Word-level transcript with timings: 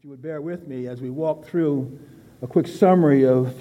If 0.00 0.04
you 0.04 0.10
would 0.12 0.22
bear 0.22 0.40
with 0.40 0.66
me 0.66 0.86
as 0.86 1.02
we 1.02 1.10
walk 1.10 1.44
through 1.44 1.98
a 2.40 2.46
quick 2.46 2.66
summary 2.66 3.26
of 3.26 3.54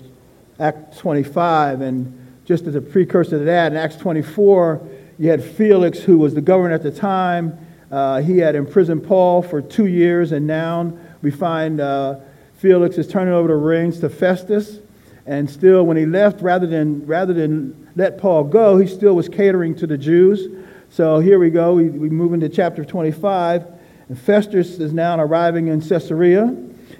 Acts 0.58 0.97
25, 1.00 1.81
and 1.81 2.38
just 2.46 2.65
as 2.65 2.75
a 2.75 2.81
precursor 2.81 3.39
to 3.39 3.43
that, 3.43 3.73
in 3.73 3.77
Acts 3.77 3.97
24, 3.97 4.88
you 5.17 5.30
had 5.30 5.44
Felix, 5.44 6.00
who 6.00 6.17
was 6.17 6.33
the 6.33 6.40
governor 6.40 6.74
at 6.74 6.82
the 6.82 6.92
time. 6.92 7.60
Uh, 7.92 8.21
he 8.21 8.38
had 8.38 8.55
imprisoned 8.55 9.04
Paul 9.04 9.41
for 9.41 9.62
two 9.62 9.88
years, 9.88 10.32
and 10.32 10.48
now 10.48 10.98
we 11.21 11.30
find 11.30 11.82
uh, 11.82 12.20
Felix 12.54 12.98
is 12.98 13.10
turning 13.10 13.34
over 13.34 13.50
the 13.50 13.56
reins 13.56 14.00
to 14.00 14.10
Festus. 14.10 14.80
And 15.26 15.50
still, 15.50 15.86
when 15.86 15.98
he 15.98 16.06
left, 16.06 16.42
rather 16.42 16.68
than, 16.68 17.06
rather 17.06 17.34
than 17.34 17.90
let 17.98 18.18
Paul 18.18 18.46
go, 18.46 18.78
he 18.78 18.88
still 18.88 19.18
was 19.18 19.28
catering 19.28 19.76
to 19.76 19.86
the 19.86 19.98
Jews. 19.98 20.48
So 20.90 21.20
here 21.20 21.38
we 21.38 21.50
go. 21.50 21.74
We, 21.74 21.90
we 21.90 22.10
move 22.10 22.32
into 22.32 22.48
chapter 22.48 22.86
25. 22.86 23.79
And 24.10 24.20
Festus 24.20 24.80
is 24.80 24.91
now 24.91 25.18
arriving 25.20 25.68
in 25.68 25.82
Caesarea. 25.82 26.55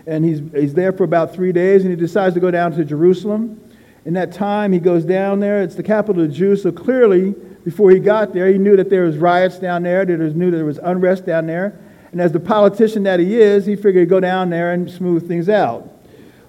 And 0.05 0.23
he's, 0.23 0.41
he's 0.54 0.73
there 0.73 0.94
for 0.94 1.04
about 1.04 1.34
three 1.34 1.52
days. 1.52 1.82
And 1.82 1.91
he 1.91 1.98
decides 1.98 2.35
to 2.35 2.40
go 2.40 2.52
down 2.52 2.72
to 2.73 2.85
Jerusalem. 2.85 3.59
In 4.05 4.13
that 4.13 4.32
time, 4.32 4.72
he 4.72 4.80
goes 4.80 5.04
down 5.04 5.40
there. 5.40 5.62
It's 5.62 5.76
the 5.76 5.84
capital 5.84 6.23
of 6.23 6.30
the 6.30 6.35
Jews. 6.35 6.63
So 6.63 6.72
clearly, 6.72 7.32
before 7.66 7.91
he 7.91 7.99
got 7.99 8.34
there, 8.34 8.48
he 8.48 8.58
knew 8.58 8.77
that 8.77 8.90
there 8.90 9.04
was 9.04 9.18
riots 9.18 9.59
down 9.59 9.84
there. 9.84 10.05
That 10.05 10.20
he 10.20 10.34
knew 10.34 10.52
that 10.52 10.58
there 10.58 10.66
was 10.66 10.77
unrest 10.77 11.26
down 11.26 11.48
there. 11.48 11.80
And 12.12 12.22
as 12.22 12.32
the 12.32 12.40
politician 12.40 13.04
that 13.04 13.20
he 13.20 13.40
is, 13.40 13.66
he 13.66 13.76
figured 13.76 13.98
he'd 13.98 14.10
go 14.10 14.20
down 14.20 14.49
there 14.49 14.71
and 14.71 14.90
smooth 14.90 15.27
things 15.27 15.49
out. 15.49 15.88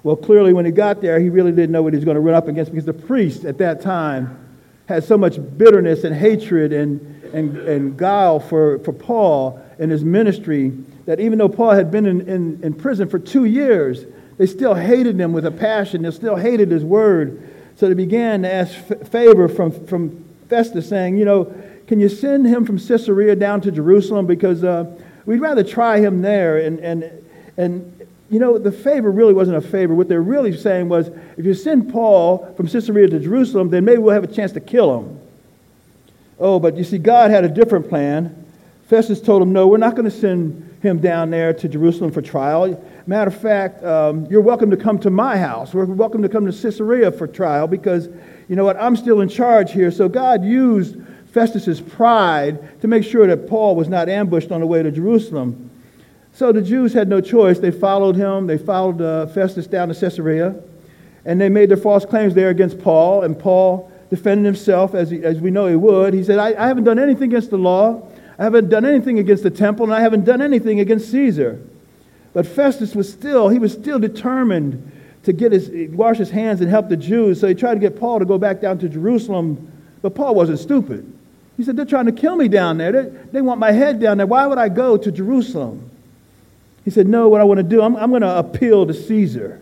Well, 0.02 0.16
clearly, 0.16 0.52
when 0.52 0.64
he 0.64 0.72
got 0.72 1.02
there, 1.02 1.20
he 1.20 1.28
really 1.28 1.52
didn't 1.52 1.72
know 1.72 1.82
what 1.82 1.92
he 1.92 1.98
was 1.98 2.04
going 2.04 2.14
to 2.14 2.22
run 2.22 2.34
up 2.34 2.48
against 2.48 2.70
because 2.70 2.86
the 2.86 2.94
priest 2.94 3.44
at 3.44 3.58
that 3.58 3.82
time 3.82 4.38
had 4.86 5.04
so 5.04 5.18
much 5.18 5.36
bitterness 5.58 6.04
and 6.04 6.14
hatred 6.14 6.72
and, 6.72 7.00
and, 7.34 7.56
and 7.58 7.96
guile 7.96 8.40
for, 8.40 8.78
for 8.80 8.92
Paul 8.92 9.62
and 9.80 9.90
his 9.90 10.04
ministry 10.04 10.72
that 11.06 11.18
even 11.18 11.38
though 11.38 11.48
Paul 11.48 11.72
had 11.72 11.90
been 11.90 12.06
in, 12.06 12.20
in, 12.28 12.60
in 12.62 12.74
prison 12.74 13.08
for 13.08 13.18
two 13.18 13.46
years, 13.46 14.04
they 14.36 14.46
still 14.46 14.74
hated 14.74 15.18
him 15.18 15.32
with 15.32 15.46
a 15.46 15.50
passion. 15.50 16.02
They 16.02 16.10
still 16.10 16.36
hated 16.36 16.70
his 16.70 16.84
word. 16.84 17.48
So 17.76 17.88
they 17.88 17.94
began 17.94 18.42
to 18.42 18.52
ask 18.52 18.74
favor 19.08 19.48
from, 19.48 19.72
from 19.86 20.24
Festus, 20.48 20.88
saying, 20.88 21.16
You 21.16 21.24
know, 21.24 21.54
can 21.86 21.98
you 21.98 22.10
send 22.10 22.46
him 22.46 22.66
from 22.66 22.78
Caesarea 22.78 23.34
down 23.34 23.62
to 23.62 23.72
Jerusalem? 23.72 24.26
Because 24.26 24.62
uh, 24.62 24.96
we'd 25.24 25.40
rather 25.40 25.64
try 25.64 25.98
him 25.98 26.20
there. 26.20 26.58
And, 26.58 26.78
and, 26.80 27.10
and 27.56 28.06
you 28.28 28.38
know, 28.38 28.58
the 28.58 28.70
favor 28.70 29.10
really 29.10 29.32
wasn't 29.32 29.56
a 29.56 29.62
favor. 29.62 29.94
What 29.94 30.08
they're 30.08 30.20
really 30.20 30.56
saying 30.56 30.90
was, 30.90 31.08
if 31.38 31.46
you 31.46 31.54
send 31.54 31.90
Paul 31.90 32.52
from 32.54 32.68
Caesarea 32.68 33.08
to 33.08 33.18
Jerusalem, 33.18 33.70
then 33.70 33.86
maybe 33.86 33.98
we'll 33.98 34.14
have 34.14 34.24
a 34.24 34.32
chance 34.32 34.52
to 34.52 34.60
kill 34.60 35.00
him. 35.00 35.20
Oh, 36.38 36.58
but 36.58 36.76
you 36.76 36.84
see, 36.84 36.98
God 36.98 37.30
had 37.30 37.44
a 37.44 37.48
different 37.48 37.88
plan. 37.88 38.36
Festus 38.90 39.20
told 39.20 39.40
him, 39.40 39.52
no, 39.52 39.68
we're 39.68 39.76
not 39.76 39.94
going 39.94 40.04
to 40.04 40.10
send 40.10 40.68
him 40.82 40.98
down 40.98 41.30
there 41.30 41.52
to 41.52 41.68
Jerusalem 41.68 42.10
for 42.10 42.20
trial. 42.20 42.84
Matter 43.06 43.28
of 43.28 43.40
fact, 43.40 43.84
um, 43.84 44.26
you're 44.26 44.40
welcome 44.40 44.68
to 44.68 44.76
come 44.76 44.98
to 44.98 45.10
my 45.10 45.36
house. 45.36 45.72
We're 45.72 45.84
welcome 45.84 46.22
to 46.22 46.28
come 46.28 46.44
to 46.44 46.50
Caesarea 46.50 47.12
for 47.12 47.28
trial 47.28 47.68
because, 47.68 48.08
you 48.48 48.56
know 48.56 48.64
what, 48.64 48.76
I'm 48.78 48.96
still 48.96 49.20
in 49.20 49.28
charge 49.28 49.70
here. 49.70 49.92
So 49.92 50.08
God 50.08 50.44
used 50.44 50.96
Festus's 51.26 51.80
pride 51.80 52.80
to 52.80 52.88
make 52.88 53.04
sure 53.04 53.28
that 53.28 53.48
Paul 53.48 53.76
was 53.76 53.88
not 53.88 54.08
ambushed 54.08 54.50
on 54.50 54.58
the 54.58 54.66
way 54.66 54.82
to 54.82 54.90
Jerusalem. 54.90 55.70
So 56.32 56.50
the 56.50 56.60
Jews 56.60 56.92
had 56.92 57.08
no 57.08 57.20
choice. 57.20 57.60
They 57.60 57.70
followed 57.70 58.16
him. 58.16 58.48
They 58.48 58.58
followed 58.58 59.00
uh, 59.00 59.28
Festus 59.28 59.68
down 59.68 59.86
to 59.86 59.94
Caesarea, 59.94 60.56
and 61.24 61.40
they 61.40 61.48
made 61.48 61.68
their 61.68 61.76
false 61.76 62.04
claims 62.04 62.34
there 62.34 62.48
against 62.48 62.80
Paul. 62.80 63.22
And 63.22 63.38
Paul 63.38 63.92
defended 64.10 64.46
himself, 64.46 64.96
as, 64.96 65.10
he, 65.10 65.22
as 65.22 65.38
we 65.38 65.52
know 65.52 65.68
he 65.68 65.76
would. 65.76 66.12
He 66.12 66.24
said, 66.24 66.40
I, 66.40 66.60
I 66.60 66.66
haven't 66.66 66.82
done 66.82 66.98
anything 66.98 67.30
against 67.30 67.50
the 67.50 67.58
law. 67.58 68.09
I 68.40 68.44
haven't 68.44 68.70
done 68.70 68.86
anything 68.86 69.18
against 69.18 69.42
the 69.42 69.50
temple, 69.50 69.84
and 69.84 69.94
I 69.94 70.00
haven't 70.00 70.24
done 70.24 70.40
anything 70.40 70.80
against 70.80 71.10
Caesar. 71.10 71.60
But 72.32 72.46
Festus 72.46 72.94
was 72.94 73.12
still, 73.12 73.50
he 73.50 73.58
was 73.58 73.74
still 73.74 73.98
determined 73.98 74.92
to 75.24 75.34
get 75.34 75.52
his, 75.52 75.70
wash 75.90 76.16
his 76.16 76.30
hands 76.30 76.62
and 76.62 76.70
help 76.70 76.88
the 76.88 76.96
Jews. 76.96 77.38
So 77.38 77.48
he 77.48 77.54
tried 77.54 77.74
to 77.74 77.80
get 77.80 78.00
Paul 78.00 78.18
to 78.18 78.24
go 78.24 78.38
back 78.38 78.62
down 78.62 78.78
to 78.78 78.88
Jerusalem, 78.88 79.70
but 80.00 80.14
Paul 80.14 80.34
wasn't 80.34 80.58
stupid. 80.58 81.12
He 81.58 81.64
said, 81.64 81.76
They're 81.76 81.84
trying 81.84 82.06
to 82.06 82.12
kill 82.12 82.34
me 82.34 82.48
down 82.48 82.78
there. 82.78 82.90
They, 82.90 83.10
they 83.32 83.40
want 83.42 83.60
my 83.60 83.72
head 83.72 84.00
down 84.00 84.16
there. 84.16 84.26
Why 84.26 84.46
would 84.46 84.56
I 84.56 84.70
go 84.70 84.96
to 84.96 85.12
Jerusalem? 85.12 85.90
He 86.86 86.90
said, 86.90 87.06
No, 87.06 87.28
what 87.28 87.42
I 87.42 87.44
want 87.44 87.58
to 87.58 87.62
do, 87.62 87.82
I'm, 87.82 87.94
I'm 87.94 88.08
going 88.08 88.22
to 88.22 88.38
appeal 88.38 88.86
to 88.86 88.94
Caesar. 88.94 89.60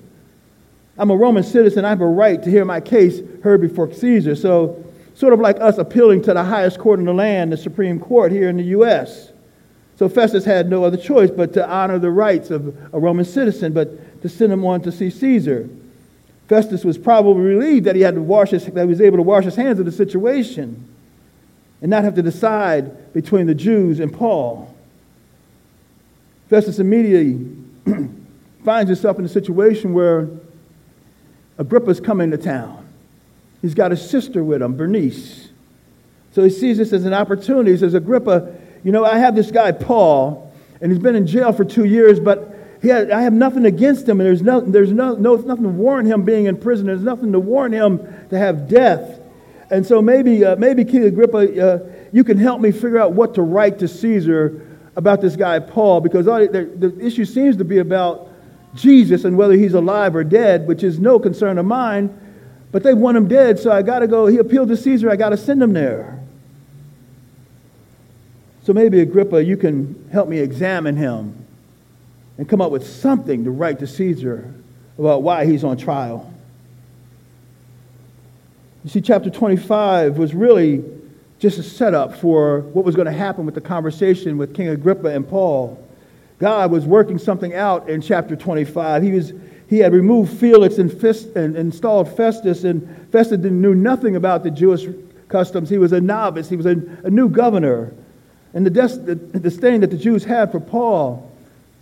I'm 0.97 1.11
a 1.11 1.17
Roman 1.17 1.43
citizen. 1.43 1.85
I 1.85 1.89
have 1.89 2.01
a 2.01 2.07
right 2.07 2.41
to 2.41 2.49
hear 2.49 2.65
my 2.65 2.81
case 2.81 3.21
heard 3.43 3.61
before 3.61 3.93
Caesar. 3.93 4.37
So, 4.37 4.85
sort 5.19 5.33
of 5.33 5.41
like 5.41 5.61
us 5.61 5.79
appealing 5.79 6.23
to 6.23 6.33
the 6.33 6.45
highest 6.45 6.79
court 6.79 7.01
in 7.01 7.05
the 7.05 7.13
land, 7.13 7.51
the 7.51 7.57
Supreme 7.57 7.99
Court 7.99 8.31
here 8.31 8.49
in 8.49 8.57
the 8.57 8.63
U.S. 8.63 9.33
So 9.97 10.09
Festus 10.09 10.45
had 10.45 10.71
no 10.71 10.85
other 10.85 10.97
choice 10.97 11.29
but 11.29 11.53
to 11.55 11.69
honor 11.69 11.99
the 11.99 12.13
rights 12.13 12.53
of 12.53 12.69
a 12.95 13.01
Roman 13.01 13.25
citizen, 13.25 13.73
but 13.73 14.23
to 14.23 14.29
send 14.29 14.53
him 14.53 14.65
on 14.65 14.81
to 14.83 14.93
see 14.93 15.11
Caesar. 15.11 15.69
Festus 16.47 16.85
was 16.85 16.97
probably 16.97 17.43
relieved 17.43 17.87
that 17.87 17.97
he 17.97 18.03
had 18.03 18.15
to 18.15 18.23
wash 18.23 18.51
his, 18.51 18.65
that 18.67 18.81
he 18.81 18.87
was 18.87 19.01
able 19.01 19.17
to 19.17 19.25
wash 19.25 19.45
his 19.45 19.57
hands 19.57 19.81
of 19.81 19.87
the 19.87 19.91
situation 19.91 20.89
and 21.83 21.91
not 21.91 22.05
have 22.05 22.15
to 22.15 22.23
decide 22.23 23.13
between 23.13 23.49
the 23.49 23.57
Jews 23.57 23.99
and 23.99 24.13
Paul. 24.13 24.73
Festus 26.49 26.79
immediately 26.79 27.45
finds 28.65 28.89
himself 28.89 29.19
in 29.19 29.25
a 29.25 29.29
situation 29.29 29.95
where 29.95 30.29
Agrippa's 31.59 31.99
coming 31.99 32.31
to 32.31 32.39
town. 32.39 32.88
He's 33.63 33.75
got 33.75 33.93
a 33.93 33.97
sister 33.97 34.45
with 34.45 34.63
him, 34.63 34.77
Bernice. 34.77 35.49
So 36.33 36.45
he 36.45 36.51
sees 36.51 36.79
this 36.79 36.93
as 36.93 37.05
an 37.05 37.15
opportunity. 37.15 37.73
He 37.73 37.77
says, 37.79 37.95
Agrippa, 37.95 38.55
you 38.85 38.93
know, 38.93 39.05
I 39.05 39.19
have 39.19 39.35
this 39.35 39.51
guy, 39.51 39.73
Paul, 39.73 40.53
and 40.81 40.93
he's 40.93 41.01
been 41.01 41.17
in 41.17 41.27
jail 41.27 41.53
for 41.53 41.65
two 41.65 41.85
years, 41.85 42.21
but 42.21 42.55
had, 42.83 43.11
I 43.11 43.23
have 43.23 43.33
nothing 43.33 43.67
against 43.67 44.09
him, 44.09 44.21
and 44.21 44.27
there's, 44.29 44.43
no, 44.43 44.61
there's 44.61 44.93
no, 44.93 45.15
no, 45.15 45.35
nothing 45.35 45.65
to 45.65 45.71
warrant 45.71 46.09
him 46.09 46.23
being 46.23 46.47
in 46.47 46.57
prison. 46.57 46.87
There's 46.87 47.03
nothing 47.03 47.33
to 47.33 47.41
warrant 47.41 47.75
him 47.75 47.99
to 48.31 48.39
have 48.39 48.69
death. 48.69 49.21
And 49.71 49.85
so 49.85 50.01
maybe, 50.01 50.45
uh, 50.45 50.57
maybe 50.57 50.85
King 50.85 51.05
Agrippa, 51.05 51.39
uh, 51.61 51.79
you 52.13 52.25
can 52.25 52.39
help 52.39 52.61
me 52.61 52.71
figure 52.71 52.99
out 52.99 53.13
what 53.13 53.35
to 53.35 53.43
write 53.43 53.81
to 53.81 53.89
Caesar 53.89 54.65
about 54.97 55.21
this 55.21 55.37
guy, 55.37 55.59
Paul, 55.59 56.01
because 56.01 56.27
the, 56.27 56.71
the 56.77 57.05
issue 57.05 57.25
seems 57.25 57.57
to 57.57 57.65
be 57.65 57.79
about 57.79 58.31
Jesus 58.75 59.25
and 59.25 59.37
whether 59.37 59.55
he's 59.55 59.75
alive 59.75 60.15
or 60.15 60.25
dead, 60.25 60.67
which 60.67 60.83
is 60.83 60.99
no 60.99 61.19
concern 61.19 61.59
of 61.59 61.67
mine. 61.67 62.17
But 62.71 62.83
they 62.83 62.95
want 62.95 63.17
him 63.17 63.29
dead, 63.29 63.59
so 63.59 63.73
I 63.73 63.83
got 63.83 64.01
to 64.01 64.07
go. 64.07 64.27
He 64.27 64.39
appealed 64.39 64.69
to 64.69 64.77
Caesar, 64.77 65.11
I 65.11 65.17
got 65.17 65.31
to 65.31 65.37
send 65.37 65.63
him 65.63 65.73
there. 65.73 66.21
So 68.65 68.75
maybe, 68.75 69.01
Agrippa, 69.01 69.43
you 69.43 69.57
can 69.57 70.09
help 70.13 70.29
me 70.29 70.39
examine 70.39 70.97
him 70.97 71.47
and 72.37 72.49
come 72.49 72.61
up 72.61 72.71
with 72.71 72.87
something 72.87 73.45
to 73.45 73.51
write 73.51 73.79
to 73.79 73.87
Caesar 73.87 74.53
about 74.99 75.23
why 75.23 75.47
he's 75.47 75.65
on 75.65 75.79
trial. 75.79 76.33
You 78.85 78.91
see, 78.91 79.01
chapter 79.01 79.31
25 79.31 80.19
was 80.19 80.35
really 80.35 80.85
just 81.39 81.59
a 81.59 81.63
setup 81.63 82.17
for 82.17 82.61
what 82.61 82.85
was 82.85 82.95
going 82.95 83.07
to 83.07 83.13
happen 83.13 83.47
with 83.47 83.55
the 83.55 83.61
conversation 83.61 84.39
with 84.39 84.55
King 84.55 84.69
Agrippa 84.69 85.09
and 85.09 85.29
Paul. 85.29 85.83
God 86.39 86.71
was 86.71 86.85
working 86.85 87.19
something 87.19 87.55
out 87.55 87.89
in 87.89 88.01
chapter 88.01 88.37
25. 88.37 89.03
He, 89.03 89.13
was, 89.13 89.33
he 89.69 89.79
had 89.79 89.93
removed 89.93 90.39
Felix 90.39 90.79
and, 90.79 90.91
Fist, 90.91 91.37
and 91.37 91.55
installed 91.55 92.17
Festus, 92.17 92.65
and 92.65 93.07
Festus 93.13 93.39
knew 93.39 93.75
nothing 93.75 94.17
about 94.17 94.43
the 94.43 94.51
Jewish 94.51 94.87
customs. 95.29 95.69
He 95.69 95.77
was 95.77 95.93
a 95.93 96.01
novice, 96.01 96.49
he 96.49 96.57
was 96.57 96.67
a, 96.67 96.81
a 97.05 97.11
new 97.11 97.29
governor. 97.29 97.93
And 98.55 98.65
the, 98.65 98.71
des- 98.71 98.97
the 98.97 99.15
disdain 99.15 99.83
that 99.83 99.91
the 99.91 99.99
Jews 99.99 100.25
had 100.25 100.51
for 100.51 100.59
Paul, 100.59 101.31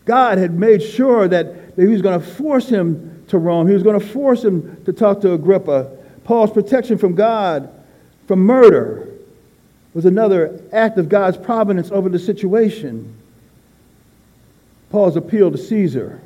God 0.05 0.39
had 0.39 0.53
made 0.53 0.83
sure 0.83 1.29
that, 1.29 1.77
that 1.77 1.83
he 1.83 1.89
was 1.89 2.03
going 2.03 2.21
to 2.21 2.27
force 2.27 2.69
him 2.69 3.25
to 3.29 3.39
Rome. 3.39 3.69
He 3.69 3.75
was 3.75 3.85
going 3.85 3.99
to 3.99 4.07
force 4.07 4.43
him 4.43 4.85
to 4.85 4.93
talk 4.93 5.21
to 5.21 5.33
Agrippa. 5.33 5.91
Paul's 6.25 6.51
protection 6.51 6.99
from 6.99 7.15
God, 7.15 7.73
from 8.27 8.41
murder, 8.41 9.09
was 9.95 10.05
another 10.05 10.61
act 10.73 10.99
of 10.99 11.09
God's 11.09 11.37
providence 11.37 11.93
over 11.93 12.09
the 12.09 12.19
situation. 12.19 13.17
Paul's 14.91 15.17
appeal 15.17 15.53
to 15.53 15.59
Caesar 15.59 16.21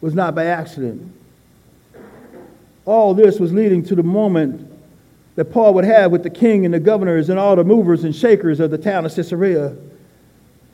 was 0.00 0.14
not 0.14 0.34
by 0.34 0.46
accident. 0.46 1.12
All 2.84 3.14
this 3.14 3.40
was 3.40 3.52
leading 3.52 3.82
to 3.84 3.94
the 3.94 4.02
moment 4.02 4.72
that 5.34 5.46
Paul 5.46 5.74
would 5.74 5.84
have 5.84 6.12
with 6.12 6.22
the 6.22 6.30
king 6.30 6.64
and 6.64 6.72
the 6.72 6.80
governors 6.80 7.28
and 7.28 7.38
all 7.38 7.56
the 7.56 7.64
movers 7.64 8.04
and 8.04 8.14
shakers 8.14 8.60
of 8.60 8.70
the 8.70 8.78
town 8.78 9.04
of 9.04 9.14
Caesarea, 9.14 9.76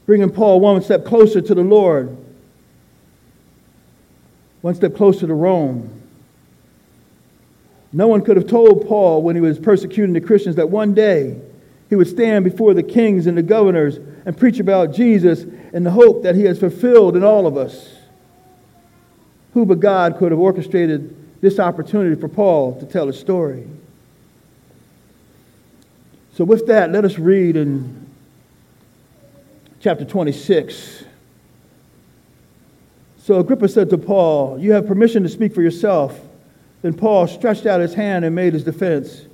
bringing 0.06 0.30
Paul 0.30 0.60
one 0.60 0.82
step 0.82 1.04
closer 1.04 1.40
to 1.40 1.54
the 1.54 1.62
Lord, 1.62 2.16
one 4.60 4.74
step 4.74 4.94
closer 4.94 5.26
to 5.26 5.34
Rome. 5.34 6.00
No 7.92 8.08
one 8.08 8.22
could 8.22 8.36
have 8.36 8.46
told 8.46 8.86
Paul 8.86 9.22
when 9.22 9.34
he 9.34 9.42
was 9.42 9.58
persecuting 9.58 10.12
the 10.12 10.20
Christians 10.20 10.56
that 10.56 10.70
one 10.70 10.94
day 10.94 11.38
he 11.90 11.96
would 11.96 12.08
stand 12.08 12.44
before 12.44 12.72
the 12.72 12.82
kings 12.82 13.26
and 13.26 13.36
the 13.36 13.42
governors 13.42 13.98
and 14.24 14.36
preach 14.36 14.60
about 14.60 14.94
Jesus 14.94 15.42
in 15.72 15.82
the 15.82 15.90
hope 15.90 16.22
that 16.22 16.34
he 16.34 16.44
has 16.44 16.58
fulfilled 16.58 17.16
in 17.16 17.24
all 17.24 17.46
of 17.46 17.56
us. 17.56 18.01
Who 19.54 19.66
but 19.66 19.80
God 19.80 20.16
could 20.16 20.32
have 20.32 20.40
orchestrated 20.40 21.14
this 21.40 21.58
opportunity 21.58 22.20
for 22.20 22.28
Paul 22.28 22.78
to 22.80 22.86
tell 22.86 23.06
his 23.06 23.18
story? 23.18 23.66
So, 26.34 26.44
with 26.44 26.66
that, 26.68 26.90
let 26.90 27.04
us 27.04 27.18
read 27.18 27.56
in 27.56 28.06
chapter 29.80 30.04
26, 30.04 31.04
So 33.18 33.40
Agrippa 33.40 33.68
said 33.68 33.90
to 33.90 33.98
Paul, 33.98 34.58
You 34.58 34.72
have 34.72 34.86
permission 34.86 35.22
to 35.24 35.28
speak 35.28 35.54
for 35.54 35.60
yourself. 35.60 36.18
Then 36.80 36.94
Paul 36.94 37.26
stretched 37.26 37.66
out 37.66 37.80
his 37.80 37.94
hand 37.94 38.24
and 38.24 38.34
made 38.34 38.54
his 38.54 38.64
defense. 38.64 39.26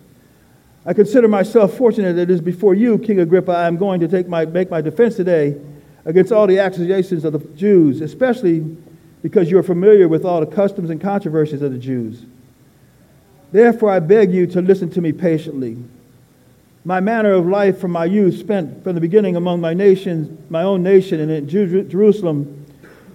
I 0.84 0.94
consider 0.94 1.28
myself 1.28 1.74
fortunate 1.74 2.14
that 2.14 2.22
it 2.22 2.30
is 2.30 2.40
before 2.40 2.74
you, 2.74 2.98
King 2.98 3.20
Agrippa, 3.20 3.52
I 3.52 3.66
am 3.66 3.76
going 3.76 4.00
to 4.00 4.08
take 4.08 4.26
my, 4.26 4.46
make 4.46 4.70
my 4.70 4.80
defense 4.80 5.16
today 5.16 5.56
against 6.04 6.32
all 6.32 6.46
the 6.46 6.58
accusations 6.58 7.24
of 7.24 7.34
the 7.34 7.40
Jews, 7.54 8.00
especially 8.00 8.76
because 9.22 9.50
you 9.50 9.58
are 9.58 9.62
familiar 9.62 10.08
with 10.08 10.24
all 10.24 10.40
the 10.40 10.46
customs 10.46 10.90
and 10.90 11.00
controversies 11.00 11.62
of 11.62 11.72
the 11.72 11.78
Jews. 11.78 12.24
Therefore, 13.50 13.90
I 13.90 14.00
beg 14.00 14.32
you 14.32 14.46
to 14.48 14.60
listen 14.60 14.90
to 14.90 15.00
me 15.00 15.12
patiently. 15.12 15.78
My 16.84 17.00
manner 17.00 17.32
of 17.32 17.46
life 17.46 17.78
from 17.78 17.90
my 17.90 18.04
youth, 18.04 18.38
spent 18.38 18.84
from 18.84 18.94
the 18.94 19.00
beginning 19.00 19.36
among 19.36 19.60
my 19.60 19.74
nation, 19.74 20.44
my 20.48 20.62
own 20.62 20.82
nation, 20.82 21.20
and 21.20 21.30
in 21.30 21.48
Jerusalem, 21.48 22.66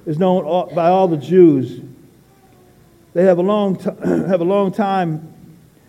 is 0.06 0.20
known 0.20 0.44
by 0.76 0.90
all 0.90 1.08
the 1.08 1.18
Jews. 1.18 1.82
They 3.14 3.24
have 3.24 3.38
a 3.38 3.44
long, 3.44 3.78
t- 3.78 3.90
have 4.06 4.42
a 4.42 4.46
long 4.46 4.72
time, 4.72 5.34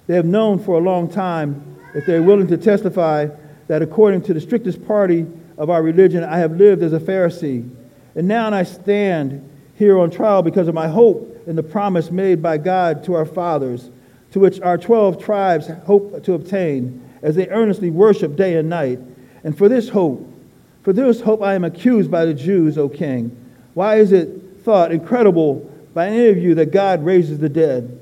they 0.06 0.14
have 0.14 0.26
known 0.26 0.58
for 0.58 0.78
a 0.78 0.80
long 0.80 1.08
time 1.10 1.78
that 1.94 2.06
they're 2.06 2.22
willing 2.22 2.46
to 2.48 2.56
testify 2.56 3.28
that 3.66 3.82
according 3.82 4.22
to 4.22 4.34
the 4.34 4.40
strictest 4.40 4.86
party 4.86 5.26
of 5.56 5.70
our 5.70 5.82
religion, 5.82 6.22
I 6.22 6.38
have 6.38 6.52
lived 6.52 6.82
as 6.82 6.92
a 6.92 7.00
Pharisee. 7.00 7.68
And 8.14 8.28
now 8.28 8.52
I 8.52 8.62
stand 8.64 9.48
here 9.76 9.98
on 9.98 10.10
trial 10.10 10.42
because 10.42 10.68
of 10.68 10.74
my 10.74 10.88
hope 10.88 11.42
in 11.46 11.56
the 11.56 11.62
promise 11.62 12.10
made 12.10 12.42
by 12.42 12.58
God 12.58 13.04
to 13.04 13.14
our 13.14 13.26
fathers, 13.26 13.90
to 14.32 14.40
which 14.40 14.60
our 14.60 14.78
12 14.78 15.22
tribes 15.22 15.68
hope 15.84 16.22
to 16.24 16.34
obtain 16.34 17.02
as 17.22 17.34
they 17.34 17.48
earnestly 17.48 17.90
worship 17.90 18.36
day 18.36 18.56
and 18.56 18.68
night. 18.68 19.00
And 19.42 19.56
for 19.56 19.68
this 19.68 19.88
hope, 19.88 20.30
for 20.82 20.92
this 20.92 21.20
hope 21.20 21.42
I 21.42 21.54
am 21.54 21.64
accused 21.64 22.10
by 22.10 22.24
the 22.24 22.34
Jews, 22.34 22.76
O 22.78 22.88
king. 22.88 23.36
Why 23.74 23.96
is 23.96 24.12
it 24.12 24.28
thought 24.62 24.92
incredible 24.92 25.70
by 25.94 26.08
any 26.08 26.28
of 26.28 26.38
you 26.38 26.54
that 26.56 26.70
God 26.70 27.04
raises 27.04 27.38
the 27.38 27.48
dead? 27.48 28.00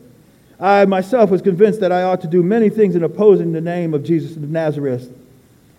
I 0.59 0.85
myself 0.85 1.31
was 1.31 1.43
convinced 1.43 1.81
that 1.81 1.93
I 1.93 2.03
ought 2.03 2.21
to 2.21 2.29
do 2.29 2.43
many 2.43 2.71
things 2.71 2.95
in 2.95 3.03
opposing 3.03 3.53
the 3.53 3.61
name 3.61 3.95
of 3.95 4.05
Jesus 4.05 4.37
of 4.37 4.49
Nazareth. 4.49 5.13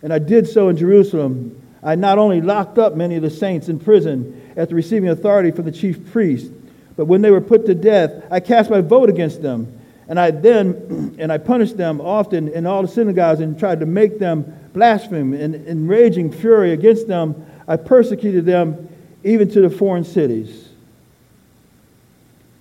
And 0.01 0.11
I 0.11 0.19
did 0.19 0.47
so 0.47 0.67
in 0.67 0.75
Jerusalem. 0.75 1.61
I 1.83 1.95
not 1.95 2.17
only 2.17 2.41
locked 2.41 2.77
up 2.77 2.95
many 2.95 3.15
of 3.15 3.21
the 3.21 3.29
saints 3.29 3.67
in 3.67 3.79
prison 3.79 4.53
after 4.55 4.75
receiving 4.75 5.09
authority 5.09 5.51
from 5.51 5.65
the 5.65 5.71
chief 5.71 6.11
priest, 6.11 6.51
but 6.95 7.05
when 7.05 7.21
they 7.21 7.31
were 7.31 7.41
put 7.41 7.65
to 7.65 7.75
death, 7.75 8.11
I 8.31 8.39
cast 8.39 8.69
my 8.69 8.81
vote 8.81 9.09
against 9.09 9.41
them. 9.41 9.79
And 10.07 10.19
I 10.19 10.31
then, 10.31 11.15
and 11.19 11.31
I 11.31 11.37
punished 11.37 11.77
them 11.77 11.99
often 11.99 12.47
in 12.49 12.65
all 12.65 12.81
the 12.81 12.87
synagogues 12.87 13.39
and 13.39 13.57
tried 13.57 13.79
to 13.79 13.85
make 13.85 14.19
them 14.19 14.69
blaspheme. 14.73 15.33
And 15.33 15.55
in 15.55 15.87
raging 15.87 16.31
fury 16.31 16.71
against 16.71 17.07
them, 17.07 17.45
I 17.67 17.77
persecuted 17.77 18.45
them 18.45 18.89
even 19.23 19.49
to 19.51 19.61
the 19.61 19.69
foreign 19.69 20.03
cities. 20.03 20.69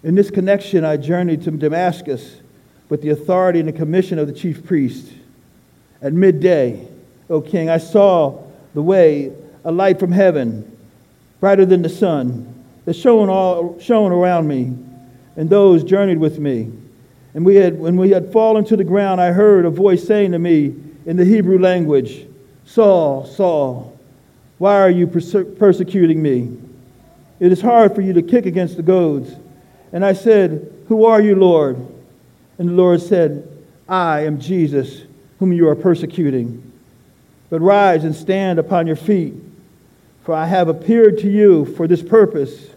In 0.03 0.15
this 0.15 0.31
connection, 0.31 0.85
I 0.85 0.97
journeyed 0.97 1.43
to 1.43 1.51
Damascus 1.53 2.41
with 2.89 3.03
the 3.03 3.11
authority 3.11 3.61
and 3.61 3.69
the 3.69 3.73
commission 3.73 4.19
of 4.19 4.27
the 4.27 4.33
chief 4.33 4.65
priest. 4.65 5.13
At 6.01 6.13
midday, 6.13 6.89
O 7.31 7.41
king, 7.41 7.71
I 7.71 7.79
saw 7.79 8.43
the 8.75 8.83
way, 8.83 9.33
a 9.65 9.73
light 9.73 9.99
from 10.01 10.13
heaven, 10.13 10.77
brighter 11.41 11.67
than 11.67 11.83
the 11.83 11.89
sun, 11.89 12.65
that 12.85 12.95
shone, 12.95 13.29
all, 13.29 13.79
shone 13.79 14.13
around 14.13 14.49
me, 14.49 14.77
and 15.37 15.49
those 15.49 15.85
journeyed 15.85 16.19
with 16.19 16.39
me. 16.39 16.71
And 17.35 17.47
we 17.47 17.57
had, 17.57 17.79
when 17.79 17.97
we 17.97 18.11
had 18.11 18.33
fallen 18.33 18.65
to 18.67 18.77
the 18.77 18.85
ground, 18.85 19.21
I 19.21 19.33
heard 19.33 19.65
a 19.65 19.71
voice 19.71 20.07
saying 20.07 20.33
to 20.33 20.39
me 20.39 20.75
in 21.07 21.17
the 21.17 21.25
Hebrew 21.25 21.59
language, 21.59 22.27
Saul, 22.65 23.27
Saul, 23.27 23.99
why 24.59 24.81
are 24.81 24.91
you 24.91 25.07
persecuting 25.07 26.23
me? 26.23 26.57
It 27.41 27.51
is 27.51 27.61
hard 27.61 27.95
for 27.95 28.01
you 28.01 28.13
to 28.13 28.23
kick 28.23 28.47
against 28.47 28.77
the 28.77 28.83
goads. 28.83 29.35
And 29.93 30.05
I 30.05 30.13
said, 30.13 30.73
Who 30.89 31.05
are 31.05 31.21
you, 31.21 31.35
Lord? 31.35 31.77
And 32.59 32.69
the 32.69 32.73
Lord 32.73 33.03
said, 33.03 33.49
I 33.89 34.21
am 34.21 34.39
Jesus, 34.39 35.03
whom 35.39 35.53
you 35.53 35.69
are 35.69 35.75
persecuting. 35.75 36.72
But 37.53 37.61
rise 37.61 38.05
and 38.05 38.17
stand 38.17 38.59
upon 38.59 38.87
your 38.87 38.97
feet, 38.97 39.35
for 40.25 40.35
I 40.35 40.47
have 40.47 40.69
appeared 40.69 41.19
to 41.19 41.31
you 41.31 41.67
for 41.67 41.87
this 41.87 42.01
purpose, 42.01 42.71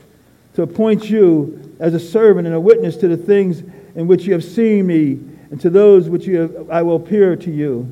to 0.55 0.63
appoint 0.63 1.09
you 1.09 1.77
as 1.79 1.93
a 1.93 1.99
servant 1.99 2.45
and 2.45 2.53
a 2.53 2.59
witness 2.59 2.97
to 2.97 3.07
the 3.07 3.15
things 3.15 3.63
in 3.95 4.05
which 4.05 4.25
you 4.25 4.33
have 4.33 4.43
seen 4.43 4.85
me, 4.85 5.17
and 5.49 5.61
to 5.61 5.69
those 5.69 6.09
which 6.09 6.25
have, 6.25 6.69
I 6.69 6.81
will 6.81 6.97
appear 6.97 7.37
to 7.37 7.49
you, 7.49 7.89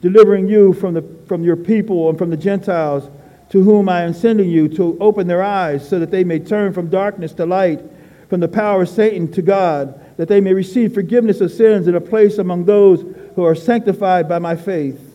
delivering 0.00 0.48
you 0.48 0.72
from, 0.72 0.94
the, 0.94 1.02
from 1.28 1.44
your 1.44 1.54
people 1.54 2.08
and 2.08 2.18
from 2.18 2.30
the 2.30 2.36
Gentiles, 2.36 3.08
to 3.50 3.62
whom 3.62 3.88
I 3.88 4.02
am 4.02 4.12
sending 4.12 4.50
you, 4.50 4.66
to 4.70 4.98
open 5.00 5.28
their 5.28 5.44
eyes, 5.44 5.88
so 5.88 6.00
that 6.00 6.10
they 6.10 6.24
may 6.24 6.40
turn 6.40 6.72
from 6.72 6.90
darkness 6.90 7.34
to 7.34 7.46
light 7.46 7.80
from 8.28 8.40
the 8.40 8.48
power 8.48 8.82
of 8.82 8.88
Satan 8.88 9.30
to 9.30 9.42
God, 9.42 10.16
that 10.16 10.26
they 10.26 10.40
may 10.40 10.54
receive 10.54 10.92
forgiveness 10.92 11.40
of 11.40 11.52
sins 11.52 11.86
and 11.86 11.96
a 11.96 12.00
place 12.00 12.38
among 12.38 12.64
those 12.64 13.02
who 13.36 13.44
are 13.44 13.54
sanctified 13.54 14.28
by 14.28 14.40
my 14.40 14.56
faith. 14.56 15.05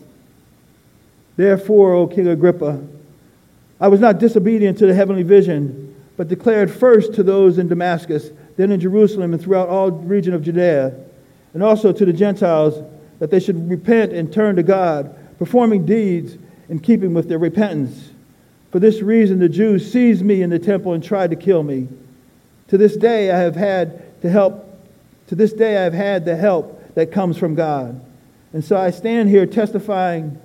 Therefore, 1.36 1.94
O 1.94 2.06
King 2.06 2.28
Agrippa, 2.28 2.80
I 3.80 3.88
was 3.88 4.00
not 4.00 4.18
disobedient 4.18 4.78
to 4.78 4.86
the 4.86 4.94
heavenly 4.94 5.22
vision, 5.22 5.94
but 6.16 6.28
declared 6.28 6.70
first 6.70 7.14
to 7.14 7.22
those 7.22 7.58
in 7.58 7.68
Damascus, 7.68 8.30
then 8.56 8.70
in 8.70 8.78
Jerusalem 8.78 9.32
and 9.32 9.42
throughout 9.42 9.68
all 9.68 9.90
region 9.90 10.34
of 10.34 10.42
Judea, 10.42 10.94
and 11.54 11.62
also 11.62 11.92
to 11.92 12.04
the 12.04 12.12
Gentiles, 12.12 12.82
that 13.18 13.30
they 13.30 13.40
should 13.40 13.68
repent 13.70 14.12
and 14.12 14.32
turn 14.32 14.56
to 14.56 14.62
God, 14.62 15.16
performing 15.38 15.86
deeds 15.86 16.36
in 16.68 16.78
keeping 16.78 17.14
with 17.14 17.28
their 17.28 17.38
repentance. 17.38 18.10
For 18.70 18.78
this 18.78 19.02
reason, 19.02 19.38
the 19.38 19.48
Jews 19.48 19.90
seized 19.90 20.24
me 20.24 20.42
in 20.42 20.50
the 20.50 20.58
temple 20.58 20.92
and 20.92 21.02
tried 21.02 21.30
to 21.30 21.36
kill 21.36 21.62
me. 21.62 21.88
To 22.68 22.78
this 22.78 22.96
day 22.96 23.30
I 23.30 23.38
have 23.38 23.54
had 23.54 24.20
to 24.22 24.30
help, 24.30 24.66
to 25.26 25.34
this 25.34 25.52
day 25.52 25.76
I 25.76 25.82
have 25.82 25.92
had 25.92 26.24
the 26.24 26.36
help 26.36 26.94
that 26.94 27.12
comes 27.12 27.36
from 27.36 27.54
God. 27.54 28.00
And 28.52 28.64
so 28.64 28.76
I 28.76 28.90
stand 28.90 29.28
here 29.28 29.46
testifying 29.46 30.40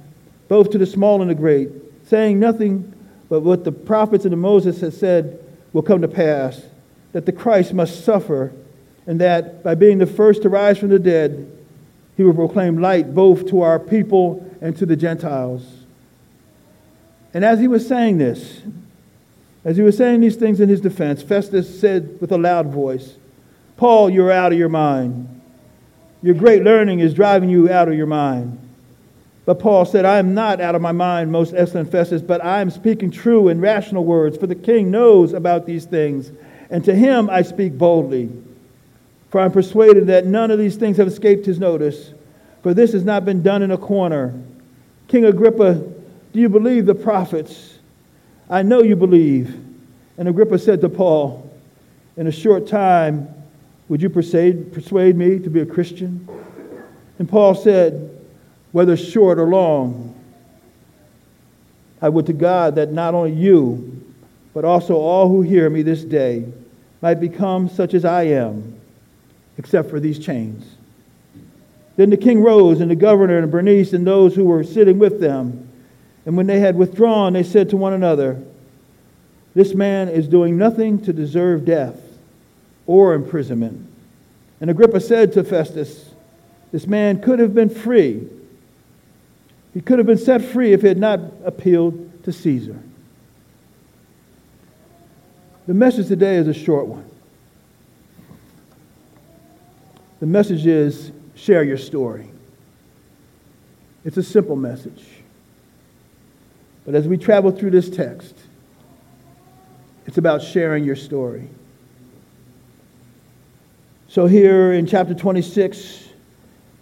both 0.48 0.72
to 0.72 0.78
the 0.78 0.86
small 0.86 1.22
and 1.22 1.30
the 1.30 1.36
great, 1.36 1.70
saying 2.06 2.40
nothing 2.40 2.94
but 3.30 3.42
what 3.42 3.64
the 3.64 3.72
prophets 3.72 4.26
and 4.26 4.32
the 4.32 4.38
Moses 4.38 4.82
has 4.82 4.98
said 4.98 5.44
will 5.74 5.82
come 5.82 6.02
to 6.02 6.08
pass, 6.08 6.62
that 7.12 7.26
the 7.26 7.32
Christ 7.32 7.74
must 7.74 8.06
suffer, 8.06 8.54
and 9.06 9.20
that 9.22 9.64
by 9.64 9.76
being 9.76 9.98
the 9.98 10.06
first 10.06 10.42
to 10.44 10.50
rise 10.50 10.78
from 10.78 10.90
the 10.90 11.00
dead, 11.00 11.52
he 12.16 12.24
will 12.24 12.34
proclaim 12.34 12.80
light 12.80 13.14
both 13.14 13.48
to 13.50 13.62
our 13.62 13.80
people 13.80 14.50
and 14.62 14.76
to 14.78 14.86
the 14.86 14.96
Gentiles. 14.96 15.64
And 17.34 17.46
as 17.46 17.60
he 17.60 17.68
was 17.68 17.88
saying 17.88 18.18
this, 18.18 18.62
as 19.64 19.78
he 19.78 19.84
was 19.84 19.98
saying 19.98 20.22
these 20.22 20.38
things 20.38 20.60
in 20.60 20.70
his 20.70 20.82
defense, 20.82 21.22
Festus 21.22 21.80
said 21.80 22.20
with 22.22 22.32
a 22.32 22.38
loud 22.38 22.68
voice, 22.68 23.18
Paul, 23.76 24.10
you're 24.10 24.32
out 24.32 24.54
of 24.54 24.58
your 24.58 24.70
mind. 24.70 25.42
Your 26.24 26.34
great 26.34 26.64
learning 26.64 27.00
is 27.00 27.14
driving 27.14 27.50
you 27.50 27.70
out 27.70 27.88
of 27.88 27.94
your 27.94 28.08
mind. 28.08 28.67
But 29.48 29.60
Paul 29.60 29.86
said, 29.86 30.04
I 30.04 30.18
am 30.18 30.34
not 30.34 30.60
out 30.60 30.76
of 30.76 30.82
my 30.82 30.92
mind, 30.92 31.32
most 31.32 31.54
excellent 31.56 31.90
Festus, 31.90 32.22
but 32.22 32.44
I 32.44 32.60
am 32.60 32.70
speaking 32.70 33.10
true 33.10 33.48
and 33.48 33.62
rational 33.62 34.04
words, 34.04 34.38
for 34.38 34.46
the 34.46 34.56
king 34.56 34.92
knows 34.92 35.32
about 35.32 35.66
these 35.66 35.86
things, 35.86 36.34
and 36.70 36.84
to 36.84 36.94
him 36.94 37.30
I 37.30 37.44
speak 37.44 37.78
boldly. 37.78 38.30
For 39.30 39.40
I'm 39.40 39.54
persuaded 39.54 40.08
that 40.08 40.26
none 40.26 40.52
of 40.52 40.60
these 40.60 40.76
things 40.76 40.98
have 40.98 41.08
escaped 41.08 41.46
his 41.46 41.60
notice, 41.60 42.12
for 42.62 42.74
this 42.74 42.92
has 42.92 43.06
not 43.06 43.24
been 43.24 43.42
done 43.42 43.64
in 43.64 43.72
a 43.72 43.78
corner. 43.78 44.38
King 45.08 45.24
Agrippa, 45.24 45.76
do 46.34 46.42
you 46.42 46.50
believe 46.50 46.86
the 46.86 46.94
prophets? 46.94 47.80
I 48.50 48.64
know 48.64 48.84
you 48.84 48.98
believe. 48.98 49.58
And 50.18 50.28
Agrippa 50.28 50.60
said 50.60 50.82
to 50.82 50.90
Paul, 50.90 51.50
In 52.18 52.28
a 52.28 52.34
short 52.34 52.68
time, 52.68 53.34
would 53.88 54.02
you 54.02 54.10
persuade, 54.10 54.74
persuade 54.74 55.16
me 55.16 55.40
to 55.40 55.50
be 55.50 55.62
a 55.62 55.66
Christian? 55.66 56.28
And 57.18 57.30
Paul 57.30 57.56
said, 57.56 58.17
Whether 58.72 58.98
short 58.98 59.40
or 59.40 59.48
long, 59.48 60.14
I 62.02 62.10
would 62.10 62.26
to 62.28 62.34
God 62.34 62.76
that 62.76 62.92
not 62.92 63.14
only 63.14 63.32
you, 63.32 64.04
but 64.54 64.66
also 64.66 64.96
all 64.96 65.30
who 65.30 65.42
hear 65.42 65.70
me 65.70 65.82
this 65.82 66.04
day 66.04 66.46
might 67.02 67.20
become 67.20 67.70
such 67.70 67.94
as 67.94 68.06
I 68.06 68.24
am, 68.24 68.80
except 69.58 69.90
for 69.90 70.00
these 70.00 70.20
chains. 70.20 70.76
Then 71.96 72.10
the 72.10 72.18
king 72.18 72.42
rose, 72.42 72.82
and 72.82 72.92
the 72.92 72.96
governor 72.96 73.40
and 73.40 73.52
Bernice 73.52 73.94
and 73.94 74.06
those 74.06 74.36
who 74.36 74.46
were 74.46 74.64
sitting 74.64 75.00
with 75.00 75.20
them 75.20 75.68
and 76.28 76.36
when 76.36 76.46
they 76.46 76.60
had 76.60 76.76
withdrawn, 76.76 77.32
they 77.32 77.44
said 77.44 77.70
to 77.70 77.78
one 77.78 77.94
another, 77.94 78.38
This 79.56 79.74
man 79.74 80.10
is 80.10 80.28
doing 80.28 80.58
nothing 80.58 81.02
to 81.04 81.14
deserve 81.14 81.64
death 81.64 81.98
or 82.86 83.14
imprisonment. 83.14 83.90
And 84.60 84.70
Agrippa 84.70 85.00
said 85.00 85.32
to 85.34 85.44
Festus, 85.46 86.12
This 86.74 86.86
man 86.86 87.22
could 87.22 87.40
have 87.40 87.56
been 87.56 87.70
free. 87.70 88.28
He 89.74 89.82
could 89.82 90.00
have 90.00 90.08
been 90.08 90.18
set 90.18 90.42
free 90.42 90.74
if 90.74 90.82
he 90.82 90.88
had 90.88 90.98
not 90.98 91.20
appealed 91.46 92.24
to 92.24 92.32
Caesar. 92.32 92.78
The 95.68 95.74
message 95.74 96.08
today 96.08 96.36
is 96.38 96.48
a 96.48 96.54
short 96.54 96.88
one. 96.88 97.10
The 100.20 100.26
message 100.26 100.66
is 100.66 101.12
share 101.36 101.64
your 101.64 101.78
story. 101.78 102.30
It's 104.04 104.18
a 104.18 104.24
simple 104.24 104.56
message. 104.56 105.06
But 106.86 106.96
as 106.96 107.08
we 107.08 107.18
travel 107.18 107.52
through 107.52 107.72
this 107.72 107.90
text, 107.90 108.36
It's 110.08 110.18
about 110.18 110.42
sharing 110.42 110.86
your 110.86 110.96
story. 110.96 111.50
So, 114.08 114.26
here 114.26 114.72
in 114.72 114.88
chapter 114.88 115.14
26, 115.14 116.07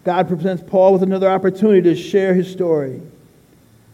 God 0.06 0.28
presents 0.28 0.64
Paul 0.66 0.94
with 0.94 1.02
another 1.02 1.28
opportunity 1.28 1.82
to 1.82 1.96
share 1.96 2.36
his 2.36 2.50
story, 2.50 3.02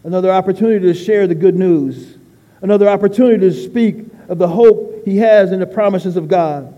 another 0.03 0.29
opportunity 0.29 0.85
to 0.87 0.93
share 0.93 1.25
the 1.25 1.33
good 1.33 1.55
news, 1.55 2.17
another 2.61 2.89
opportunity 2.89 3.39
to 3.39 3.53
speak 3.53 4.05
of 4.27 4.37
the 4.37 4.47
hope 4.47 5.03
he 5.05 5.17
has 5.17 5.53
in 5.53 5.61
the 5.61 5.65
promises 5.65 6.17
of 6.17 6.27
God, 6.27 6.73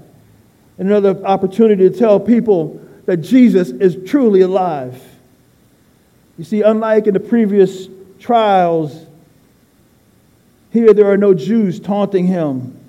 another 0.77 1.19
opportunity 1.25 1.89
to 1.89 1.97
tell 1.97 2.19
people 2.19 2.79
that 3.07 3.17
Jesus 3.17 3.69
is 3.69 3.97
truly 4.07 4.41
alive. 4.41 5.01
You 6.37 6.43
see, 6.43 6.61
unlike 6.61 7.07
in 7.07 7.15
the 7.15 7.19
previous 7.19 7.87
trials, 8.19 9.07
here 10.71 10.93
there 10.93 11.09
are 11.11 11.17
no 11.17 11.33
Jews 11.33 11.79
taunting 11.79 12.27
him, 12.27 12.79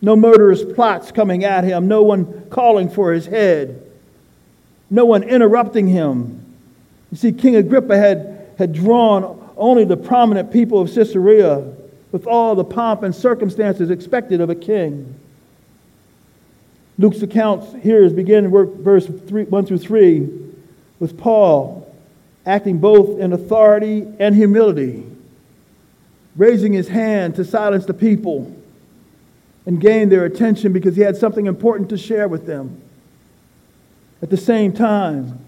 no 0.00 0.14
murderous 0.14 0.62
plots 0.62 1.10
coming 1.10 1.42
at 1.42 1.64
him, 1.64 1.88
no 1.88 2.02
one 2.02 2.48
calling 2.50 2.88
for 2.88 3.12
his 3.12 3.26
head, 3.26 3.84
no 4.90 5.04
one 5.04 5.22
interrupting 5.22 5.86
him. 5.86 6.44
You 7.10 7.18
see, 7.18 7.32
King 7.32 7.56
Agrippa 7.56 7.96
had, 7.96 8.52
had 8.58 8.72
drawn 8.72 9.52
only 9.56 9.84
the 9.84 9.96
prominent 9.96 10.52
people 10.52 10.80
of 10.80 10.92
Caesarea 10.94 11.72
with 12.12 12.26
all 12.26 12.54
the 12.54 12.64
pomp 12.64 13.02
and 13.02 13.14
circumstances 13.14 13.90
expected 13.90 14.40
of 14.40 14.50
a 14.50 14.54
king. 14.54 15.18
Luke's 16.98 17.22
account 17.22 17.82
here 17.82 18.02
is 18.02 18.12
beginning 18.12 18.50
verse 18.50 19.06
3, 19.06 19.44
1 19.44 19.66
through 19.66 19.78
3 19.78 20.28
with 20.98 21.16
Paul 21.16 21.84
acting 22.48 22.78
both 22.78 23.20
in 23.20 23.32
authority 23.32 24.06
and 24.18 24.34
humility, 24.34 25.04
raising 26.34 26.72
his 26.72 26.88
hand 26.88 27.36
to 27.36 27.44
silence 27.44 27.84
the 27.84 27.94
people 27.94 28.54
and 29.66 29.80
gain 29.80 30.08
their 30.08 30.24
attention 30.24 30.72
because 30.72 30.96
he 30.96 31.02
had 31.02 31.16
something 31.16 31.46
important 31.46 31.90
to 31.90 31.98
share 31.98 32.26
with 32.26 32.46
them. 32.46 32.80
At 34.22 34.30
the 34.30 34.36
same 34.36 34.72
time, 34.72 35.38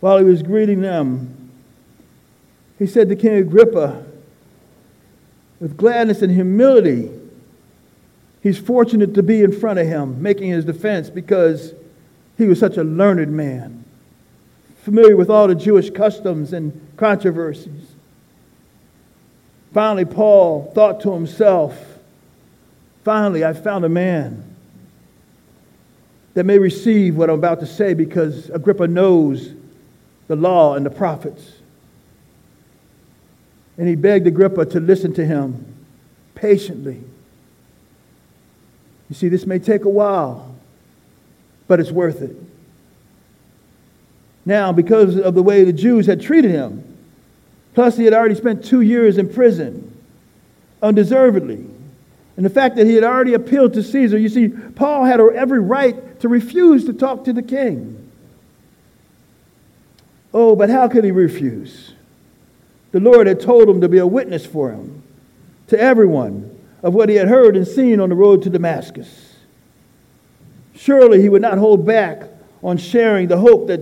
while 0.00 0.18
he 0.18 0.24
was 0.24 0.42
greeting 0.42 0.80
them, 0.80 1.50
he 2.78 2.86
said 2.86 3.08
to 3.08 3.16
King 3.16 3.34
Agrippa, 3.34 4.04
with 5.60 5.76
gladness 5.76 6.22
and 6.22 6.32
humility, 6.32 7.10
he's 8.42 8.58
fortunate 8.58 9.14
to 9.14 9.22
be 9.22 9.42
in 9.42 9.52
front 9.52 9.78
of 9.78 9.86
him 9.86 10.20
making 10.20 10.50
his 10.50 10.64
defense 10.64 11.08
because 11.08 11.72
he 12.36 12.46
was 12.46 12.58
such 12.58 12.76
a 12.76 12.84
learned 12.84 13.32
man, 13.32 13.84
familiar 14.82 15.16
with 15.16 15.30
all 15.30 15.48
the 15.48 15.54
Jewish 15.54 15.90
customs 15.90 16.52
and 16.52 16.78
controversies. 16.96 17.92
Finally, 19.72 20.04
Paul 20.04 20.70
thought 20.74 21.00
to 21.02 21.12
himself, 21.12 21.98
finally, 23.04 23.44
I 23.44 23.52
found 23.52 23.84
a 23.84 23.88
man 23.88 24.53
that 26.34 26.44
may 26.44 26.58
receive 26.58 27.16
what 27.16 27.30
I'm 27.30 27.38
about 27.38 27.60
to 27.60 27.66
say 27.66 27.94
because 27.94 28.50
Agrippa 28.50 28.88
knows 28.88 29.52
the 30.26 30.36
law 30.36 30.74
and 30.74 30.84
the 30.84 30.90
prophets. 30.90 31.52
And 33.78 33.88
he 33.88 33.94
begged 33.94 34.26
Agrippa 34.26 34.66
to 34.66 34.80
listen 34.80 35.14
to 35.14 35.24
him 35.24 35.74
patiently. 36.34 37.00
You 39.08 39.14
see, 39.14 39.28
this 39.28 39.46
may 39.46 39.58
take 39.58 39.84
a 39.84 39.88
while, 39.88 40.54
but 41.68 41.80
it's 41.80 41.90
worth 41.90 42.22
it. 42.22 42.36
Now, 44.46 44.72
because 44.72 45.16
of 45.16 45.34
the 45.34 45.42
way 45.42 45.64
the 45.64 45.72
Jews 45.72 46.06
had 46.06 46.20
treated 46.20 46.50
him, 46.50 46.84
plus 47.74 47.96
he 47.96 48.04
had 48.04 48.12
already 48.12 48.34
spent 48.34 48.64
two 48.64 48.80
years 48.80 49.18
in 49.18 49.32
prison 49.32 49.90
undeservedly, 50.82 51.66
and 52.36 52.44
the 52.44 52.50
fact 52.50 52.76
that 52.76 52.86
he 52.86 52.94
had 52.94 53.04
already 53.04 53.34
appealed 53.34 53.74
to 53.74 53.82
Caesar, 53.82 54.18
you 54.18 54.28
see, 54.28 54.48
Paul 54.48 55.04
had 55.04 55.20
every 55.20 55.60
right 55.60 56.20
to 56.20 56.28
refuse 56.28 56.84
to 56.86 56.92
talk 56.92 57.24
to 57.24 57.32
the 57.32 57.42
king. 57.42 58.10
Oh, 60.32 60.56
but 60.56 60.68
how 60.68 60.88
could 60.88 61.04
he 61.04 61.12
refuse? 61.12 61.92
The 62.90 62.98
Lord 62.98 63.28
had 63.28 63.40
told 63.40 63.68
him 63.68 63.80
to 63.80 63.88
be 63.88 63.98
a 63.98 64.06
witness 64.06 64.44
for 64.44 64.70
him, 64.70 65.02
to 65.68 65.78
everyone, 65.78 66.50
of 66.82 66.92
what 66.92 67.08
he 67.08 67.14
had 67.14 67.28
heard 67.28 67.56
and 67.56 67.66
seen 67.66 68.00
on 68.00 68.08
the 68.08 68.14
road 68.16 68.42
to 68.42 68.50
Damascus. 68.50 69.36
Surely 70.74 71.22
he 71.22 71.28
would 71.28 71.42
not 71.42 71.58
hold 71.58 71.86
back 71.86 72.24
on 72.62 72.76
sharing 72.76 73.28
the 73.28 73.38
hope 73.38 73.68
that 73.68 73.80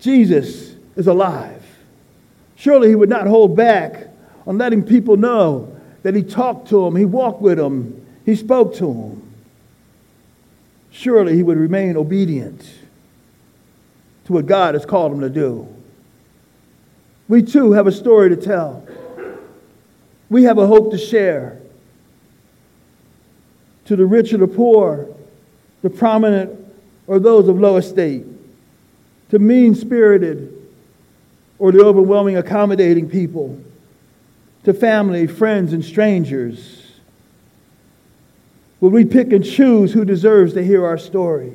Jesus 0.00 0.74
is 0.96 1.06
alive. 1.06 1.62
Surely 2.56 2.88
he 2.88 2.94
would 2.94 3.08
not 3.08 3.26
hold 3.26 3.56
back 3.56 4.08
on 4.46 4.58
letting 4.58 4.82
people 4.82 5.16
know 5.16 5.79
that 6.02 6.14
he 6.14 6.22
talked 6.22 6.68
to 6.68 6.86
him, 6.86 6.96
he 6.96 7.04
walked 7.04 7.40
with 7.40 7.58
him, 7.58 8.06
he 8.24 8.34
spoke 8.34 8.74
to 8.76 8.92
him, 8.92 9.30
Surely 10.90 11.36
he 11.36 11.42
would 11.42 11.56
remain 11.56 11.96
obedient 11.96 12.68
to 14.24 14.32
what 14.32 14.46
God 14.46 14.74
has 14.74 14.84
called 14.84 15.12
him 15.12 15.20
to 15.20 15.30
do. 15.30 15.68
We 17.28 17.42
too 17.42 17.72
have 17.72 17.86
a 17.86 17.92
story 17.92 18.28
to 18.30 18.36
tell. 18.36 18.84
We 20.28 20.44
have 20.44 20.58
a 20.58 20.66
hope 20.66 20.90
to 20.90 20.98
share. 20.98 21.60
To 23.86 23.96
the 23.96 24.04
rich 24.04 24.32
or 24.32 24.38
the 24.38 24.48
poor, 24.48 25.08
the 25.82 25.90
prominent 25.90 26.58
or 27.06 27.18
those 27.18 27.48
of 27.48 27.58
low 27.58 27.76
estate, 27.76 28.24
to 29.30 29.38
mean 29.38 29.74
spirited 29.74 30.56
or 31.58 31.72
the 31.72 31.84
overwhelming 31.84 32.36
accommodating 32.36 33.08
people, 33.08 33.60
to 34.64 34.74
family, 34.74 35.26
friends, 35.26 35.72
and 35.72 35.84
strangers. 35.84 36.92
Would 38.80 38.92
we 38.92 39.04
pick 39.04 39.32
and 39.32 39.44
choose 39.44 39.92
who 39.92 40.04
deserves 40.04 40.54
to 40.54 40.64
hear 40.64 40.84
our 40.86 40.98
story? 40.98 41.54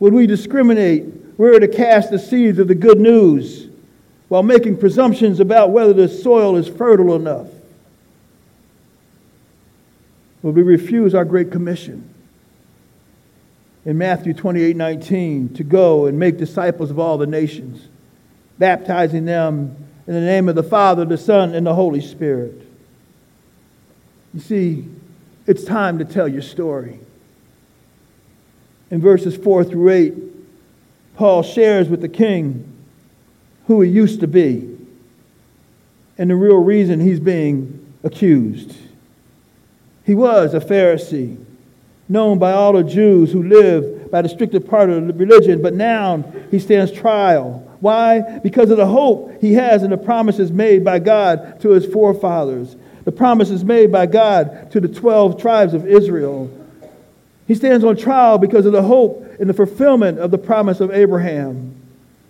Would 0.00 0.12
we 0.12 0.26
discriminate 0.26 1.04
where 1.36 1.58
to 1.58 1.68
cast 1.68 2.10
the 2.10 2.18
seeds 2.18 2.58
of 2.58 2.68
the 2.68 2.74
good 2.74 3.00
news? 3.00 3.68
while 4.28 4.42
making 4.42 4.76
presumptions 4.76 5.40
about 5.40 5.70
whether 5.70 5.92
the 5.92 6.08
soil 6.08 6.56
is 6.56 6.68
fertile 6.68 7.14
enough? 7.16 7.48
Will 10.42 10.52
we 10.52 10.62
refuse 10.62 11.14
our 11.14 11.24
great 11.24 11.50
commission 11.50 12.14
in 13.84 13.98
Matthew 13.98 14.34
28 14.34 14.76
19 14.76 15.54
to 15.54 15.64
go 15.64 16.06
and 16.06 16.18
make 16.18 16.36
disciples 16.36 16.90
of 16.90 16.98
all 16.98 17.18
the 17.18 17.26
nations, 17.26 17.88
baptizing 18.58 19.24
them 19.24 19.87
in 20.08 20.14
the 20.14 20.20
name 20.20 20.48
of 20.48 20.54
the 20.54 20.62
Father, 20.62 21.04
the 21.04 21.18
Son, 21.18 21.54
and 21.54 21.66
the 21.66 21.74
Holy 21.74 22.00
Spirit? 22.00 22.66
You 24.32 24.40
see, 24.40 24.88
it's 25.46 25.64
time 25.64 25.98
to 25.98 26.04
tell 26.06 26.26
your 26.26 26.42
story. 26.42 26.98
In 28.90 29.02
verses 29.02 29.36
4 29.36 29.64
through 29.64 29.90
8, 29.90 30.14
Paul 31.14 31.42
shares 31.42 31.90
with 31.90 32.00
the 32.00 32.08
king 32.08 32.64
who 33.66 33.82
he 33.82 33.90
used 33.90 34.20
to 34.20 34.26
be 34.26 34.78
and 36.16 36.30
the 36.30 36.36
real 36.36 36.56
reason 36.56 37.00
he's 37.00 37.20
being 37.20 37.94
accused. 38.02 38.74
He 40.06 40.14
was 40.14 40.54
a 40.54 40.60
Pharisee, 40.60 41.36
known 42.08 42.38
by 42.38 42.52
all 42.52 42.72
the 42.72 42.82
Jews 42.82 43.30
who 43.30 43.42
lived 43.42 44.10
by 44.10 44.22
the 44.22 44.28
stricter 44.30 44.58
part 44.58 44.88
of 44.88 45.06
the 45.06 45.12
religion, 45.12 45.60
but 45.60 45.74
now 45.74 46.24
he 46.50 46.58
stands 46.58 46.92
trial. 46.92 47.67
Why? 47.80 48.40
Because 48.40 48.70
of 48.70 48.76
the 48.76 48.86
hope 48.86 49.40
he 49.40 49.54
has 49.54 49.82
in 49.82 49.90
the 49.90 49.96
promises 49.96 50.50
made 50.50 50.84
by 50.84 50.98
God 50.98 51.60
to 51.60 51.70
his 51.70 51.86
forefathers, 51.86 52.76
the 53.04 53.12
promises 53.12 53.64
made 53.64 53.92
by 53.92 54.06
God 54.06 54.70
to 54.72 54.80
the 54.80 54.88
12 54.88 55.40
tribes 55.40 55.74
of 55.74 55.86
Israel. 55.86 56.50
He 57.46 57.54
stands 57.54 57.84
on 57.84 57.96
trial 57.96 58.38
because 58.38 58.66
of 58.66 58.72
the 58.72 58.82
hope 58.82 59.24
in 59.38 59.48
the 59.48 59.54
fulfillment 59.54 60.18
of 60.18 60.30
the 60.30 60.38
promise 60.38 60.80
of 60.80 60.90
Abraham 60.90 61.78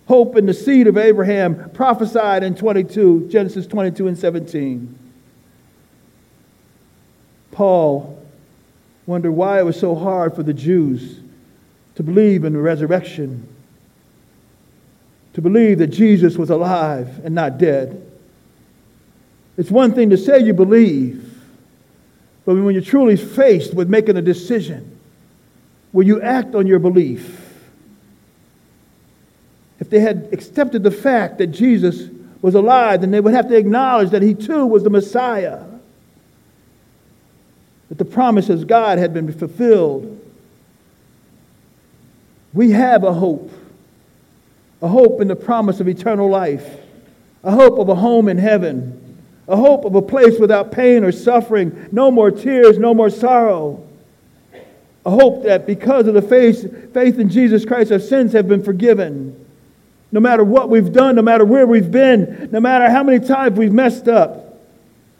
hope 0.09 0.35
in 0.35 0.47
the 0.47 0.53
seed 0.55 0.87
of 0.87 0.97
Abraham 0.97 1.69
prophesied 1.69 2.41
in 2.41 2.55
22, 2.55 3.29
Genesis 3.29 3.67
22 3.67 4.07
and 4.07 4.17
17. 4.17 4.97
Paul 7.51 8.19
wondered 9.05 9.33
why 9.33 9.59
it 9.59 9.65
was 9.65 9.79
so 9.79 9.93
hard 9.93 10.35
for 10.35 10.41
the 10.41 10.53
Jews 10.53 11.19
to 11.93 12.01
believe 12.01 12.43
in 12.43 12.53
the 12.53 12.59
resurrection, 12.59 13.47
to 15.33 15.41
believe 15.41 15.79
that 15.79 15.87
Jesus 15.87 16.37
was 16.37 16.49
alive 16.49 17.23
and 17.23 17.35
not 17.35 17.57
dead. 17.57 18.05
It's 19.57 19.71
one 19.71 19.93
thing 19.93 20.09
to 20.09 20.17
say 20.17 20.39
you 20.39 20.53
believe, 20.53 21.25
but 22.45 22.55
when 22.55 22.73
you're 22.73 22.83
truly 22.83 23.15
faced 23.15 23.73
with 23.73 23.89
making 23.89 24.17
a 24.17 24.21
decision, 24.21 24.97
will 25.93 26.05
you 26.05 26.21
act 26.21 26.55
on 26.55 26.65
your 26.65 26.79
belief? 26.79 27.39
if 29.79 29.89
they 29.89 29.99
had 29.99 30.29
accepted 30.31 30.83
the 30.83 30.91
fact 30.91 31.37
that 31.37 31.47
Jesus 31.47 32.09
was 32.41 32.55
alive, 32.55 33.01
then 33.01 33.11
they 33.11 33.19
would 33.19 33.33
have 33.33 33.47
to 33.49 33.55
acknowledge 33.55 34.11
that 34.11 34.21
he 34.21 34.33
too 34.33 34.65
was 34.65 34.83
the 34.83 34.89
Messiah. 34.89 35.63
That 37.87 37.97
the 37.97 38.05
promises 38.05 38.65
God 38.65 38.97
had 38.99 39.13
been 39.13 39.31
fulfilled. 39.31 40.15
We 42.53 42.71
have 42.71 43.03
a 43.03 43.13
hope, 43.13 43.51
a 44.81 44.87
hope 44.87 45.21
in 45.21 45.27
the 45.27 45.35
promise 45.35 45.79
of 45.79 45.87
eternal 45.87 46.29
life, 46.29 46.79
a 47.43 47.51
hope 47.51 47.79
of 47.79 47.89
a 47.89 47.95
home 47.95 48.27
in 48.27 48.37
heaven, 48.37 49.17
a 49.47 49.55
hope 49.55 49.85
of 49.85 49.95
a 49.95 50.01
place 50.01 50.39
without 50.39 50.71
pain 50.71 51.03
or 51.03 51.11
suffering, 51.11 51.89
no 51.91 52.11
more 52.11 52.31
tears, 52.31 52.77
no 52.77 52.93
more 52.93 53.09
sorrow. 53.09 53.85
A 55.05 55.09
hope 55.09 55.43
that 55.43 55.65
because 55.65 56.07
of 56.07 56.13
the 56.13 56.21
faith, 56.21 56.93
faith 56.93 57.17
in 57.17 57.29
Jesus 57.29 57.65
Christ, 57.65 57.91
our 57.91 57.99
sins 57.99 58.33
have 58.33 58.47
been 58.47 58.63
forgiven. 58.63 59.45
No 60.11 60.19
matter 60.19 60.43
what 60.43 60.69
we've 60.69 60.91
done, 60.91 61.15
no 61.15 61.21
matter 61.21 61.45
where 61.45 61.65
we've 61.65 61.89
been, 61.89 62.49
no 62.51 62.59
matter 62.59 62.89
how 62.89 63.03
many 63.03 63.25
times 63.25 63.57
we've 63.57 63.71
messed 63.71 64.07
up, 64.07 64.59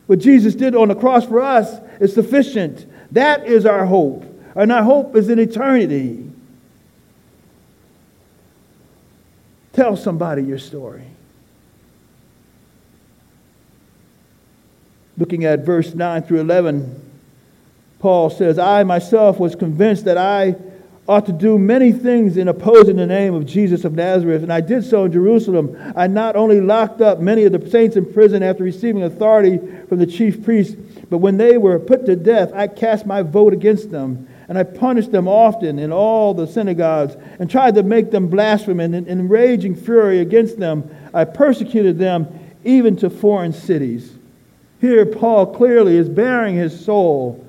what 0.08 0.20
Jesus 0.20 0.56
did 0.56 0.76
on 0.76 0.88
the 0.90 0.96
cross 0.96 1.26
for 1.26 1.42
us 1.42 1.80
is 2.00 2.14
sufficient. 2.14 2.86
That 3.12 3.48
is 3.48 3.66
our 3.66 3.86
hope. 3.86 4.26
And 4.56 4.72
our 4.72 4.84
hope 4.84 5.16
is 5.16 5.30
in 5.30 5.40
eternity. 5.40 6.29
Tell 9.80 9.96
somebody 9.96 10.44
your 10.44 10.60
story. 10.60 11.06
Looking 15.18 15.46
at 15.46 15.60
verse 15.62 15.96
9 15.96 16.24
through 16.24 16.42
11, 16.42 17.12
Paul 18.00 18.30
says, 18.30 18.60
I 18.60 18.84
myself 18.84 19.40
was 19.40 19.56
convinced 19.56 20.04
that 20.04 20.18
I 20.18 20.58
ought 21.08 21.28
to 21.28 21.32
do 21.32 21.58
many 21.58 21.94
things 21.94 22.36
in 22.36 22.50
opposing 22.50 22.98
the 22.98 23.06
name 23.06 23.34
of 23.34 23.46
Jesus 23.46 23.86
of 23.86 23.94
Nazareth, 23.94 24.44
and 24.44 24.52
I 24.52 24.60
did 24.60 24.84
so 24.84 25.06
in 25.06 25.14
Jerusalem. 25.14 25.78
I 25.96 26.08
not 26.08 26.36
only 26.36 26.60
locked 26.60 27.00
up 27.00 27.22
many 27.22 27.46
of 27.46 27.54
the 27.54 27.70
saints 27.70 27.96
in 27.96 28.12
prison 28.12 28.44
after 28.44 28.66
receiving 28.66 29.04
authority 29.04 29.60
from 29.88 30.00
the 30.00 30.06
chief 30.06 30.44
priests, 30.44 30.76
but 31.10 31.20
when 31.20 31.38
they 31.38 31.58
were 31.58 31.80
put 31.80 32.06
to 32.08 32.18
death, 32.18 32.52
I 32.54 32.68
cast 32.68 33.06
my 33.06 33.22
vote 33.22 33.54
against 33.54 33.92
them. 33.92 34.28
And 34.50 34.58
I 34.58 34.64
punished 34.64 35.12
them 35.12 35.28
often 35.28 35.78
in 35.78 35.94
all 35.94 36.34
the 36.34 36.48
synagogues 36.48 37.16
and 37.40 37.50
tried 37.50 37.76
to 37.76 37.84
make 37.84 38.10
them 38.10 38.28
blaspheme. 38.28 38.80
And 38.80 38.96
in 38.96 39.30
raging 39.30 39.76
fury 39.76 40.20
against 40.20 40.58
them, 40.58 40.90
I 41.14 41.24
persecuted 41.26 42.00
them 42.00 42.28
even 42.66 42.98
to 42.98 43.12
foreign 43.12 43.54
cities. 43.54 44.12
Here, 44.82 45.06
Paul 45.06 45.54
clearly 45.54 45.98
is 45.98 46.10
bearing 46.10 46.56
his 46.56 46.84
soul. 46.84 47.46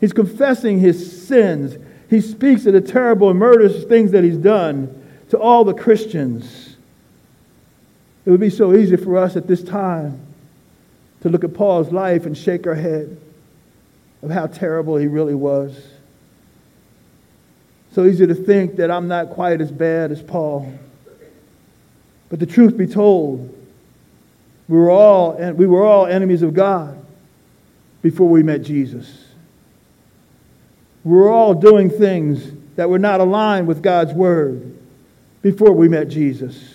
He's 0.00 0.12
confessing 0.12 0.78
his 0.78 1.26
sins. 1.26 1.76
He 2.08 2.20
speaks 2.20 2.66
of 2.66 2.74
the 2.74 2.80
terrible 2.80 3.30
and 3.30 3.38
murderous 3.38 3.82
things 3.84 4.12
that 4.12 4.22
he's 4.22 4.36
done 4.36 5.02
to 5.30 5.38
all 5.38 5.64
the 5.64 5.74
Christians. 5.74 6.76
It 8.24 8.30
would 8.30 8.40
be 8.40 8.50
so 8.50 8.74
easy 8.74 8.96
for 8.96 9.18
us 9.18 9.34
at 9.34 9.48
this 9.48 9.62
time 9.62 10.20
to 11.22 11.28
look 11.28 11.42
at 11.42 11.52
Paul's 11.52 11.90
life 11.90 12.26
and 12.26 12.38
shake 12.38 12.66
our 12.66 12.74
head 12.74 13.20
of 14.22 14.30
how 14.30 14.46
terrible 14.46 14.96
he 14.96 15.08
really 15.08 15.34
was. 15.34 15.93
So 17.94 18.06
easy 18.06 18.26
to 18.26 18.34
think 18.34 18.74
that 18.76 18.90
I'm 18.90 19.06
not 19.06 19.30
quite 19.30 19.60
as 19.60 19.70
bad 19.70 20.10
as 20.10 20.20
Paul. 20.20 20.76
But 22.28 22.40
the 22.40 22.46
truth 22.46 22.76
be 22.76 22.88
told, 22.88 23.56
we 24.66 24.76
were 24.76 24.90
all, 24.90 25.34
we 25.52 25.64
were 25.68 25.84
all 25.84 26.04
enemies 26.04 26.42
of 26.42 26.54
God 26.54 27.00
before 28.02 28.28
we 28.28 28.42
met 28.42 28.62
Jesus. 28.62 29.26
We 31.04 31.12
were 31.12 31.28
all 31.28 31.54
doing 31.54 31.88
things 31.88 32.50
that 32.74 32.90
were 32.90 32.98
not 32.98 33.20
aligned 33.20 33.68
with 33.68 33.80
God's 33.80 34.12
word 34.12 34.76
before 35.40 35.70
we 35.70 35.88
met 35.88 36.08
Jesus. 36.08 36.74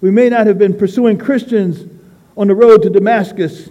We 0.00 0.12
may 0.12 0.28
not 0.28 0.46
have 0.46 0.58
been 0.58 0.78
pursuing 0.78 1.18
Christians 1.18 1.90
on 2.36 2.46
the 2.46 2.54
road 2.54 2.82
to 2.82 2.90
Damascus, 2.90 3.68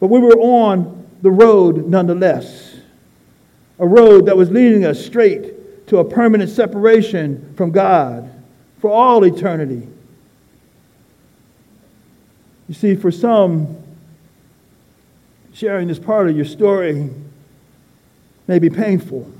but 0.00 0.08
we 0.08 0.20
were 0.20 0.36
on 0.38 1.08
the 1.22 1.30
road 1.30 1.86
nonetheless. 1.86 2.65
A 3.78 3.86
road 3.86 4.26
that 4.26 4.36
was 4.36 4.50
leading 4.50 4.84
us 4.84 5.04
straight 5.04 5.86
to 5.88 5.98
a 5.98 6.04
permanent 6.04 6.50
separation 6.50 7.54
from 7.56 7.70
God 7.70 8.30
for 8.80 8.90
all 8.90 9.24
eternity. 9.24 9.86
You 12.68 12.74
see, 12.74 12.96
for 12.96 13.10
some, 13.10 13.76
sharing 15.52 15.88
this 15.88 15.98
part 15.98 16.28
of 16.28 16.36
your 16.36 16.44
story 16.44 17.10
may 18.46 18.58
be 18.58 18.70
painful. 18.70 19.30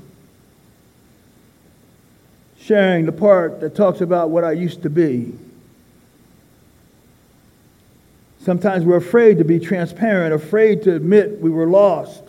Sharing 2.59 3.05
the 3.05 3.11
part 3.11 3.59
that 3.61 3.75
talks 3.75 4.01
about 4.01 4.29
what 4.29 4.43
I 4.43 4.51
used 4.51 4.83
to 4.83 4.89
be. 4.89 5.33
Sometimes 8.39 8.85
we're 8.85 8.97
afraid 8.97 9.37
to 9.39 9.43
be 9.43 9.59
transparent, 9.59 10.33
afraid 10.33 10.83
to 10.83 10.95
admit 10.95 11.41
we 11.41 11.49
were 11.49 11.67
lost, 11.67 12.23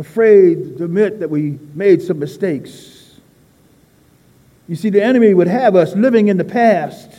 afraid 0.00 0.78
to 0.78 0.84
admit 0.84 1.20
that 1.20 1.30
we 1.30 1.58
made 1.74 2.02
some 2.02 2.18
mistakes. 2.18 3.20
You 4.68 4.76
see, 4.76 4.90
the 4.90 5.02
enemy 5.02 5.34
would 5.34 5.48
have 5.48 5.76
us 5.76 5.94
living 5.94 6.28
in 6.28 6.36
the 6.36 6.44
past 6.44 7.10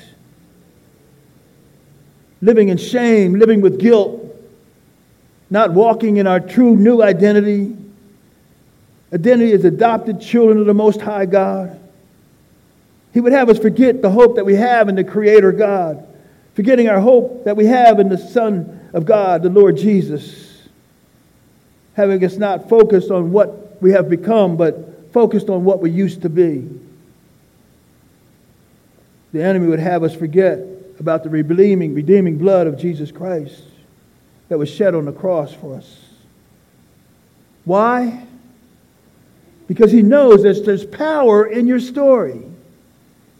living 2.41 2.69
in 2.69 2.77
shame, 2.77 3.35
living 3.35 3.61
with 3.61 3.79
guilt, 3.79 4.19
not 5.49 5.71
walking 5.71 6.17
in 6.17 6.27
our 6.27 6.39
true 6.39 6.75
new 6.75 7.01
identity. 7.01 7.75
Identity 9.13 9.51
as 9.51 9.65
adopted 9.65 10.21
children 10.21 10.57
of 10.57 10.65
the 10.65 10.73
Most 10.73 11.01
High 11.01 11.25
God. 11.25 11.77
He 13.13 13.19
would 13.19 13.33
have 13.33 13.49
us 13.49 13.59
forget 13.59 14.01
the 14.01 14.09
hope 14.09 14.37
that 14.37 14.45
we 14.45 14.55
have 14.55 14.87
in 14.87 14.95
the 14.95 15.03
Creator 15.03 15.51
God, 15.51 16.07
forgetting 16.55 16.87
our 16.87 17.01
hope 17.01 17.43
that 17.43 17.57
we 17.57 17.65
have 17.65 17.99
in 17.99 18.07
the 18.07 18.17
Son 18.17 18.89
of 18.93 19.05
God, 19.05 19.43
the 19.43 19.49
Lord 19.49 19.75
Jesus. 19.75 20.50
Having 21.93 22.23
us 22.23 22.37
not 22.37 22.69
focused 22.69 23.11
on 23.11 23.31
what 23.31 23.81
we 23.81 23.91
have 23.91 24.09
become, 24.09 24.57
but 24.57 25.11
focused 25.11 25.49
on 25.49 25.63
what 25.63 25.81
we 25.81 25.89
used 25.89 26.21
to 26.21 26.29
be. 26.29 26.67
The 29.33 29.43
enemy 29.43 29.67
would 29.67 29.79
have 29.79 30.03
us 30.03 30.15
forget 30.15 30.59
about 30.99 31.23
the 31.23 31.29
redeeming, 31.29 31.93
redeeming 31.93 32.37
blood 32.37 32.67
of 32.67 32.77
Jesus 32.77 33.11
Christ 33.11 33.63
that 34.49 34.57
was 34.57 34.69
shed 34.69 34.93
on 34.93 35.05
the 35.05 35.11
cross 35.11 35.53
for 35.53 35.75
us. 35.75 35.97
Why? 37.65 38.25
Because 39.67 39.91
he 39.91 40.01
knows 40.01 40.43
that 40.43 40.65
there's 40.65 40.85
power 40.85 41.45
in 41.45 41.67
your 41.67 41.79
story. 41.79 42.41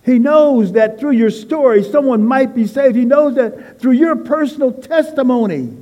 He 0.04 0.18
knows 0.18 0.72
that 0.72 1.00
through 1.00 1.12
your 1.12 1.30
story, 1.30 1.84
someone 1.84 2.26
might 2.26 2.56
be 2.56 2.66
saved. 2.66 2.96
He 2.96 3.06
knows 3.06 3.36
that 3.36 3.80
through 3.80 3.92
your 3.92 4.16
personal 4.16 4.72
testimony, 4.72 5.76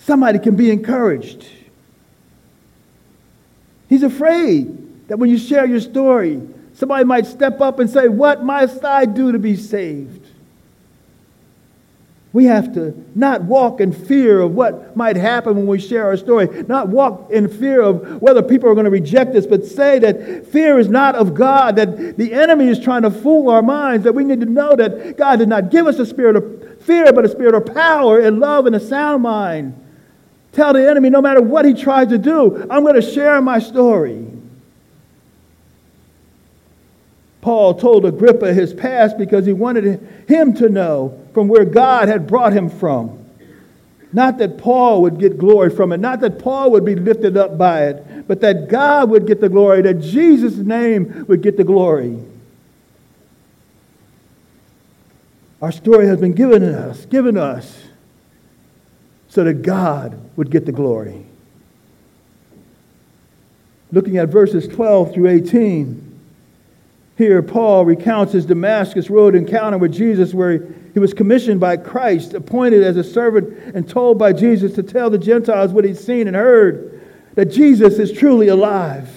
somebody 0.00 0.38
can 0.38 0.56
be 0.56 0.70
encouraged. 0.70 1.46
He's 3.88 4.02
afraid 4.02 5.08
that 5.08 5.18
when 5.18 5.30
you 5.30 5.38
share 5.38 5.66
your 5.66 5.80
story, 5.80 6.40
somebody 6.74 7.04
might 7.04 7.26
step 7.26 7.60
up 7.60 7.80
and 7.80 7.90
say, 7.90 8.08
What 8.08 8.44
must 8.44 8.84
I 8.84 9.04
do 9.04 9.32
to 9.32 9.38
be 9.38 9.56
saved? 9.56 10.26
We 12.32 12.44
have 12.44 12.72
to 12.74 12.94
not 13.16 13.42
walk 13.42 13.80
in 13.80 13.92
fear 13.92 14.38
of 14.40 14.54
what 14.54 14.96
might 14.96 15.16
happen 15.16 15.56
when 15.56 15.66
we 15.66 15.80
share 15.80 16.04
our 16.06 16.16
story, 16.16 16.62
not 16.68 16.86
walk 16.86 17.28
in 17.32 17.48
fear 17.48 17.82
of 17.82 18.22
whether 18.22 18.40
people 18.40 18.68
are 18.68 18.74
going 18.74 18.84
to 18.84 18.90
reject 18.90 19.34
us, 19.34 19.46
but 19.46 19.64
say 19.64 19.98
that 19.98 20.46
fear 20.46 20.78
is 20.78 20.88
not 20.88 21.16
of 21.16 21.34
God, 21.34 21.74
that 21.74 22.16
the 22.16 22.32
enemy 22.32 22.68
is 22.68 22.78
trying 22.78 23.02
to 23.02 23.10
fool 23.10 23.50
our 23.50 23.62
minds, 23.62 24.04
that 24.04 24.12
we 24.12 24.22
need 24.22 24.38
to 24.40 24.46
know 24.46 24.76
that 24.76 25.16
God 25.16 25.40
did 25.40 25.48
not 25.48 25.72
give 25.72 25.88
us 25.88 25.98
a 25.98 26.06
spirit 26.06 26.36
of 26.36 26.80
fear, 26.82 27.12
but 27.12 27.24
a 27.24 27.28
spirit 27.28 27.56
of 27.56 27.74
power 27.74 28.20
and 28.20 28.38
love 28.38 28.66
and 28.66 28.76
a 28.76 28.80
sound 28.80 29.24
mind. 29.24 29.79
Tell 30.52 30.72
the 30.72 30.88
enemy, 30.88 31.10
no 31.10 31.22
matter 31.22 31.40
what 31.40 31.64
he 31.64 31.74
tries 31.74 32.08
to 32.08 32.18
do, 32.18 32.66
I'm 32.70 32.82
going 32.82 32.96
to 32.96 33.02
share 33.02 33.40
my 33.40 33.58
story. 33.58 34.26
Paul 37.40 37.74
told 37.74 38.04
Agrippa 38.04 38.52
his 38.52 38.74
past 38.74 39.16
because 39.16 39.46
he 39.46 39.52
wanted 39.52 40.24
him 40.28 40.54
to 40.54 40.68
know 40.68 41.18
from 41.32 41.48
where 41.48 41.64
God 41.64 42.08
had 42.08 42.26
brought 42.26 42.52
him 42.52 42.68
from. 42.68 43.18
Not 44.12 44.38
that 44.38 44.58
Paul 44.58 45.02
would 45.02 45.18
get 45.18 45.38
glory 45.38 45.70
from 45.70 45.92
it, 45.92 45.98
not 45.98 46.20
that 46.20 46.40
Paul 46.40 46.72
would 46.72 46.84
be 46.84 46.96
lifted 46.96 47.36
up 47.36 47.56
by 47.56 47.86
it, 47.86 48.26
but 48.26 48.40
that 48.40 48.68
God 48.68 49.08
would 49.10 49.26
get 49.26 49.40
the 49.40 49.48
glory, 49.48 49.82
that 49.82 50.00
Jesus' 50.00 50.56
name 50.56 51.24
would 51.28 51.42
get 51.42 51.56
the 51.56 51.64
glory. 51.64 52.18
Our 55.62 55.70
story 55.70 56.08
has 56.08 56.18
been 56.18 56.32
given 56.32 56.62
to 56.62 56.90
us, 56.90 57.06
given 57.06 57.36
us, 57.36 57.84
so 59.30 59.44
that 59.44 59.62
God 59.62 60.20
would 60.36 60.50
get 60.50 60.66
the 60.66 60.72
glory. 60.72 61.24
Looking 63.92 64.18
at 64.18 64.28
verses 64.28 64.68
12 64.68 65.14
through 65.14 65.28
18. 65.28 66.06
Here, 67.16 67.42
Paul 67.42 67.84
recounts 67.84 68.32
his 68.32 68.44
Damascus 68.44 69.08
Road 69.08 69.34
encounter 69.34 69.78
with 69.78 69.92
Jesus, 69.92 70.34
where 70.34 70.66
he 70.94 70.98
was 70.98 71.14
commissioned 71.14 71.60
by 71.60 71.76
Christ, 71.76 72.34
appointed 72.34 72.82
as 72.82 72.96
a 72.96 73.04
servant, 73.04 73.56
and 73.74 73.88
told 73.88 74.18
by 74.18 74.32
Jesus 74.32 74.74
to 74.74 74.82
tell 74.82 75.10
the 75.10 75.18
Gentiles 75.18 75.72
what 75.72 75.84
he'd 75.84 75.98
seen 75.98 76.26
and 76.26 76.36
heard 76.36 77.00
that 77.34 77.46
Jesus 77.46 77.98
is 77.98 78.10
truly 78.10 78.48
alive, 78.48 79.08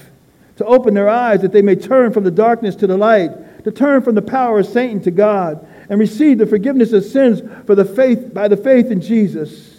to 0.58 0.65
open 0.65 0.93
their 0.93 1.10
eyes 1.10 1.41
that 1.41 1.52
they 1.52 1.62
may 1.63 1.76
turn 1.76 2.13
from 2.13 2.23
the 2.23 2.32
darkness 2.32 2.76
to 2.76 2.88
the 2.88 2.97
light, 2.97 3.63
to 3.63 3.71
turn 3.71 4.04
from 4.04 4.13
the 4.13 4.21
power 4.21 4.60
of 4.60 4.67
Satan 4.67 5.02
to 5.02 5.12
God, 5.12 5.65
and 5.89 5.99
receive 5.99 6.38
the 6.38 6.45
forgiveness 6.45 6.93
of 6.93 7.04
sins 7.04 7.41
for 7.65 7.73
the 7.73 7.86
faith, 7.86 8.32
by 8.32 8.47
the 8.47 8.58
faith 8.58 8.91
in 8.91 9.02
Jesus. 9.02 9.73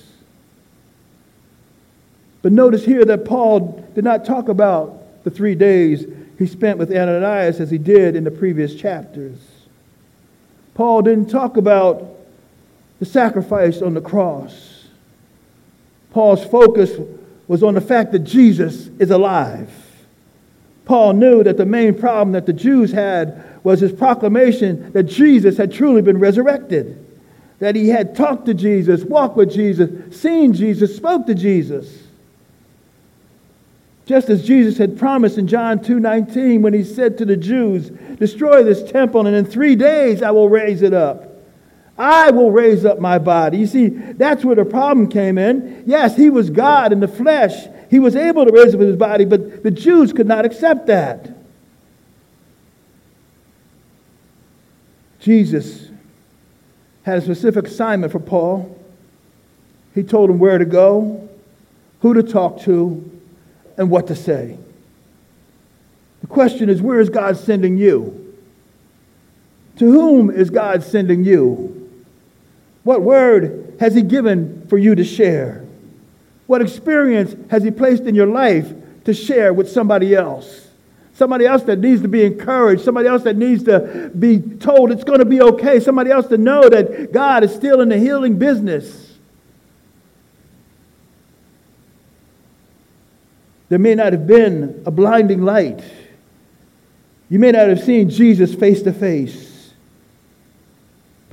But 2.45 2.53
notice 2.53 2.85
here 2.85 3.07
that 3.07 3.25
Paul 3.25 3.83
did 3.95 4.05
not 4.05 4.27
talk 4.27 4.51
about 4.51 5.25
the 5.25 5.31
three 5.31 5.55
days 5.55 6.05
he 6.39 6.47
spent 6.47 6.77
with 6.77 6.95
Ananias 6.95 7.59
as 7.59 7.71
he 7.71 7.79
did 7.79 8.15
in 8.15 8.23
the 8.23 8.31
previous 8.31 8.75
chapters. 8.75 9.39
Paul 10.75 11.01
didn't 11.01 11.31
talk 11.31 11.57
about 11.57 12.07
the 12.99 13.07
sacrifice 13.07 13.81
on 13.81 13.95
the 13.95 14.03
cross. 14.03 14.89
Paul's 16.11 16.45
focus 16.45 16.91
was 17.49 17.63
on 17.63 17.73
the 17.73 17.81
fact 17.81 18.13
that 18.13 18.25
Jesus 18.25 18.89
is 18.99 19.11
alive. 19.11 19.71
Paul 20.85 21.15
knew 21.15 21.43
that 21.45 21.57
the 21.57 21.65
main 21.65 21.99
problem 21.99 22.33
that 22.33 22.45
the 22.45 22.53
Jews 22.53 22.93
had 22.93 23.43
was 23.65 23.81
his 23.81 23.93
proclamation 23.93 24.93
that 24.93 25.05
Jesus 25.05 25.57
had 25.57 25.73
truly 25.73 26.03
been 26.03 26.19
resurrected, 26.19 27.03
that 27.61 27.75
he 27.75 27.89
had 27.89 28.15
talked 28.15 28.45
to 28.45 28.53
Jesus, 28.53 29.03
walked 29.03 29.35
with 29.35 29.51
Jesus, 29.51 30.15
seen 30.21 30.53
Jesus, 30.53 30.95
spoke 30.95 31.25
to 31.25 31.35
Jesus. 31.35 32.04
Just 34.07 34.29
as 34.29 34.47
Jesus 34.47 34.77
had 34.77 34.99
promised 34.99 35.39
in 35.39 35.47
John 35.47 35.79
2:19 35.79 36.61
when 36.61 36.75
he 36.75 36.85
said 36.85 37.17
to 37.19 37.25
the 37.25 37.37
Jews, 37.37 37.91
"Destroy 38.19 38.63
this 38.63 38.83
temple 38.83 39.27
and 39.27 39.35
in 39.35 39.47
3 39.47 39.77
days 39.77 40.23
I 40.23 40.31
will 40.31 40.49
raise 40.49 40.83
it 40.83 40.93
up." 40.93 41.31
I 41.97 42.31
will 42.33 42.51
raise 42.51 42.85
up 42.85 42.99
my 42.99 43.19
body. 43.19 43.59
You 43.59 43.67
see, 43.67 43.89
that's 43.89 44.45
where 44.45 44.57
the 44.57 44.65
problem 44.65 45.07
came 45.07 45.39
in. 45.39 45.85
Yes, 45.87 46.17
he 46.17 46.29
was 46.29 46.51
God 46.51 46.93
in 46.93 46.99
the 46.99 47.09
flesh. 47.09 47.69
He 47.89 48.01
was 48.01 48.17
able 48.17 48.45
to 48.45 48.53
raise 48.53 48.75
up 48.75 48.81
his 48.81 48.97
body, 48.97 49.25
but 49.25 49.63
the 49.63 49.71
Jews 49.71 50.13
could 50.13 50.27
not 50.27 50.45
accept 50.45 50.89
that. 50.89 51.31
Jesus 55.21 55.89
had 57.05 57.19
a 57.19 57.21
specific 57.21 57.69
assignment 57.69 58.11
for 58.13 58.19
Paul. 58.19 58.77
He 59.95 60.03
told 60.03 60.29
him 60.29 60.41
where 60.41 60.59
to 60.59 60.65
go, 60.65 61.21
who 62.01 62.13
to 62.13 62.23
talk 62.25 62.59
to, 62.63 63.03
and 63.77 63.91
what 63.91 64.07
to 64.09 64.15
say. 64.15 64.59
The 66.21 66.27
question 66.27 66.69
is 66.69 66.81
where 66.81 67.01
is 67.01 67.11
God 67.11 67.37
sending 67.37 67.77
you? 67.77 68.35
To 69.79 69.91
whom 69.91 70.31
is 70.31 70.51
God 70.51 70.83
sending 70.83 71.25
you? 71.25 72.05
What 72.85 73.03
word 73.03 73.77
has 73.81 73.95
He 73.95 74.03
given 74.03 74.67
for 74.69 74.79
you 74.79 74.95
to 74.95 75.05
share? 75.05 75.65
What 76.47 76.63
experience 76.63 77.35
has 77.51 77.63
He 77.63 77.71
placed 77.71 78.05
in 78.05 78.15
your 78.15 78.27
life 78.27 78.73
to 79.05 79.15
share 79.15 79.53
with 79.53 79.71
somebody 79.71 80.15
else? 80.15 80.69
Somebody 81.15 81.47
else 81.47 81.63
that 81.65 81.79
needs 81.79 82.03
to 82.03 82.09
be 82.09 82.25
encouraged, 82.25 82.83
somebody 82.83 83.09
else 83.09 83.23
that 83.23 83.37
needs 83.37 83.65
to 83.65 84.11
be 84.19 84.41
told 84.41 84.91
it's 84.91 85.05
going 85.05 85.21
to 85.21 85.25
be 85.25 85.41
okay, 85.41 85.79
somebody 85.79 86.11
else 86.11 86.27
to 86.29 86.39
know 86.39 86.69
that 86.69 87.13
God 87.13 87.45
is 87.45 87.55
still 87.55 87.81
in 87.81 87.89
the 87.89 87.99
healing 87.99 88.39
business. 88.39 89.04
There 93.69 93.79
may 93.79 93.95
not 93.95 94.13
have 94.13 94.27
been 94.27 94.83
a 94.87 94.91
blinding 94.91 95.43
light. 95.43 95.83
You 97.29 97.39
may 97.39 97.53
not 97.53 97.69
have 97.69 97.83
seen 97.83 98.11
Jesus 98.11 98.55
face 98.55 98.83
to 98.83 98.93
face 98.93 99.55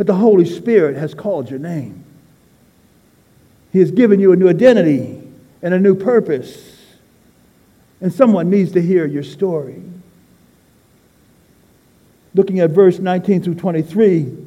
but 0.02 0.08
the 0.08 0.16
Holy 0.16 0.46
Spirit 0.46 0.98
has 0.98 1.14
called 1.14 1.48
your 1.48 1.60
name. 1.60 2.04
He 3.72 3.78
has 3.78 3.92
given 3.92 4.20
you 4.20 4.32
a 4.32 4.36
new 4.36 4.50
identity 4.50 5.22
and 5.62 5.76
a 5.76 5.80
new 5.80 5.94
purpose. 5.94 6.76
And 8.02 8.12
someone 8.12 8.50
needs 8.50 8.72
to 8.72 8.82
hear 8.82 9.06
your 9.06 9.22
story. 9.22 9.80
Looking 12.34 12.62
at 12.62 12.72
verse 12.72 12.98
19 12.98 13.44
through 13.44 13.54
23, 13.54 14.38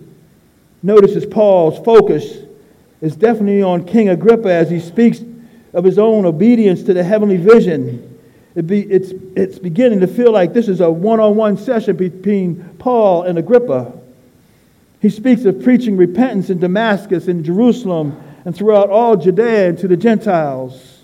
notice 0.83 1.15
as 1.15 1.25
Paul's 1.25 1.79
focus 1.85 2.39
is 3.01 3.15
definitely 3.15 3.63
on 3.63 3.85
King 3.85 4.09
Agrippa 4.09 4.53
as 4.53 4.69
he 4.69 4.81
speaks 4.81 5.21
of 5.75 5.85
his 5.85 5.99
own 5.99 6.25
obedience 6.25 6.83
to 6.85 6.95
the 6.95 7.03
heavenly 7.03 7.37
vision. 7.37 8.19
It 8.55 8.67
be, 8.67 8.81
it's, 8.83 9.13
it's 9.37 9.59
beginning 9.59 10.01
to 10.01 10.07
feel 10.07 10.33
like 10.33 10.53
this 10.53 10.69
is 10.69 10.81
a 10.81 10.91
one 10.91 11.19
on 11.21 11.37
one 11.37 11.57
session 11.57 11.97
between 11.97 12.77
Paul 12.79 13.25
and 13.25 13.37
Agrippa. 13.37 13.93
He 15.01 15.11
speaks 15.11 15.45
of 15.45 15.63
preaching 15.63 15.97
repentance 15.97 16.49
in 16.51 16.61
Damascus 16.61 17.29
and 17.29 17.45
Jerusalem 17.45 18.19
and 18.45 18.55
throughout 18.57 18.91
all 18.91 19.17
Judea 19.17 19.71
and 19.71 19.79
to 19.79 19.89
the 19.89 19.97
Gentiles, 19.97 21.03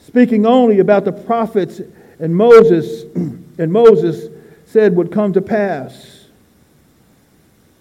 speaking 0.00 0.44
only 0.44 0.80
about 0.80 1.04
the 1.04 1.12
prophets 1.12 1.80
and 2.18 2.34
Moses, 2.34 3.02
and 3.14 3.72
Moses 3.72 4.28
said 4.66 4.96
would 4.96 5.12
come 5.12 5.32
to 5.34 5.40
pass. 5.40 6.26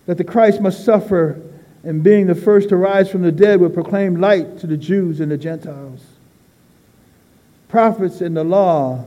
That 0.06 0.18
the 0.18 0.24
Christ 0.24 0.62
must 0.62 0.86
suffer 0.86 1.42
and 1.84 2.04
being 2.04 2.28
the 2.28 2.36
first 2.36 2.70
to 2.70 2.78
rise 2.78 3.10
from 3.10 3.22
the 3.22 3.32
dead 3.32 3.60
would 3.60 3.74
proclaim 3.74 4.20
light 4.20 4.60
to 4.60 4.68
the 4.68 4.78
Jews 4.78 5.20
and 5.20 5.32
the 5.32 5.38
Gentiles. 5.38 6.04
Prophets 7.70 8.22
in 8.22 8.34
the 8.34 8.44
law 8.44 9.06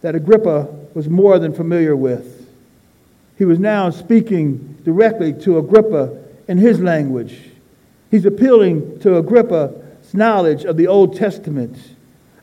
that 0.00 0.14
Agrippa 0.14 0.68
was 0.94 1.08
more 1.08 1.38
than 1.38 1.52
familiar 1.52 1.96
with. 1.96 2.48
He 3.36 3.44
was 3.44 3.58
now 3.58 3.90
speaking 3.90 4.78
directly 4.84 5.32
to 5.44 5.58
Agrippa 5.58 6.16
in 6.48 6.58
his 6.58 6.80
language. 6.80 7.38
He's 8.10 8.24
appealing 8.24 9.00
to 9.00 9.16
Agrippa's 9.16 10.14
knowledge 10.14 10.64
of 10.64 10.76
the 10.76 10.86
Old 10.86 11.16
Testament. 11.16 11.76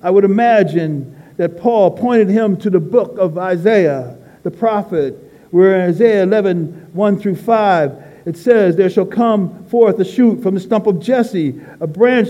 I 0.01 0.11
would 0.11 0.23
imagine 0.23 1.21
that 1.37 1.57
Paul 1.59 1.91
pointed 1.91 2.29
him 2.29 2.57
to 2.57 2.69
the 2.69 2.79
book 2.79 3.17
of 3.17 3.37
Isaiah, 3.37 4.17
the 4.43 4.51
prophet, 4.51 5.15
where 5.51 5.75
in 5.75 5.89
Isaiah 5.89 6.23
11, 6.23 6.89
1 6.93 7.19
through 7.19 7.35
5, 7.35 8.03
it 8.25 8.37
says, 8.37 8.75
There 8.75 8.89
shall 8.89 9.05
come 9.05 9.65
forth 9.65 9.99
a 9.99 10.05
shoot 10.05 10.41
from 10.41 10.55
the 10.55 10.59
stump 10.59 10.87
of 10.87 10.99
Jesse, 10.99 11.61
a 11.79 11.87
branch 11.87 12.29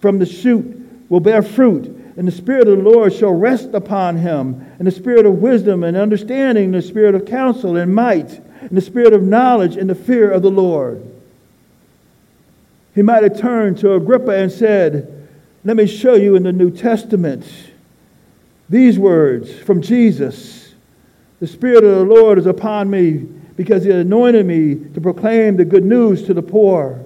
from 0.00 0.18
the 0.18 0.26
shoot 0.26 0.76
will 1.08 1.20
bear 1.20 1.42
fruit 1.42 2.00
and 2.20 2.28
the 2.28 2.32
Spirit 2.32 2.68
of 2.68 2.76
the 2.76 2.84
Lord 2.84 3.14
shall 3.14 3.32
rest 3.32 3.70
upon 3.72 4.18
him, 4.18 4.66
and 4.78 4.86
the 4.86 4.90
Spirit 4.90 5.24
of 5.24 5.40
wisdom 5.40 5.82
and 5.82 5.96
understanding, 5.96 6.66
and 6.66 6.74
the 6.74 6.82
Spirit 6.82 7.14
of 7.14 7.24
counsel 7.24 7.76
and 7.76 7.94
might, 7.94 8.30
and 8.60 8.72
the 8.72 8.82
Spirit 8.82 9.14
of 9.14 9.22
knowledge 9.22 9.78
and 9.78 9.88
the 9.88 9.94
fear 9.94 10.30
of 10.30 10.42
the 10.42 10.50
Lord. 10.50 11.02
He 12.94 13.00
might 13.00 13.22
have 13.22 13.38
turned 13.38 13.78
to 13.78 13.94
Agrippa 13.94 14.32
and 14.32 14.52
said, 14.52 15.28
Let 15.64 15.78
me 15.78 15.86
show 15.86 16.12
you 16.12 16.36
in 16.36 16.42
the 16.42 16.52
New 16.52 16.70
Testament 16.70 17.46
these 18.68 18.98
words 18.98 19.58
from 19.58 19.80
Jesus. 19.80 20.74
The 21.38 21.46
Spirit 21.46 21.84
of 21.84 22.06
the 22.06 22.14
Lord 22.14 22.38
is 22.38 22.44
upon 22.44 22.90
me 22.90 23.28
because 23.60 23.84
he 23.84 23.90
anointed 23.90 24.46
me 24.46 24.74
to 24.94 25.02
proclaim 25.02 25.54
the 25.58 25.66
good 25.66 25.84
news 25.84 26.22
to 26.22 26.32
the 26.32 26.40
poor. 26.40 26.98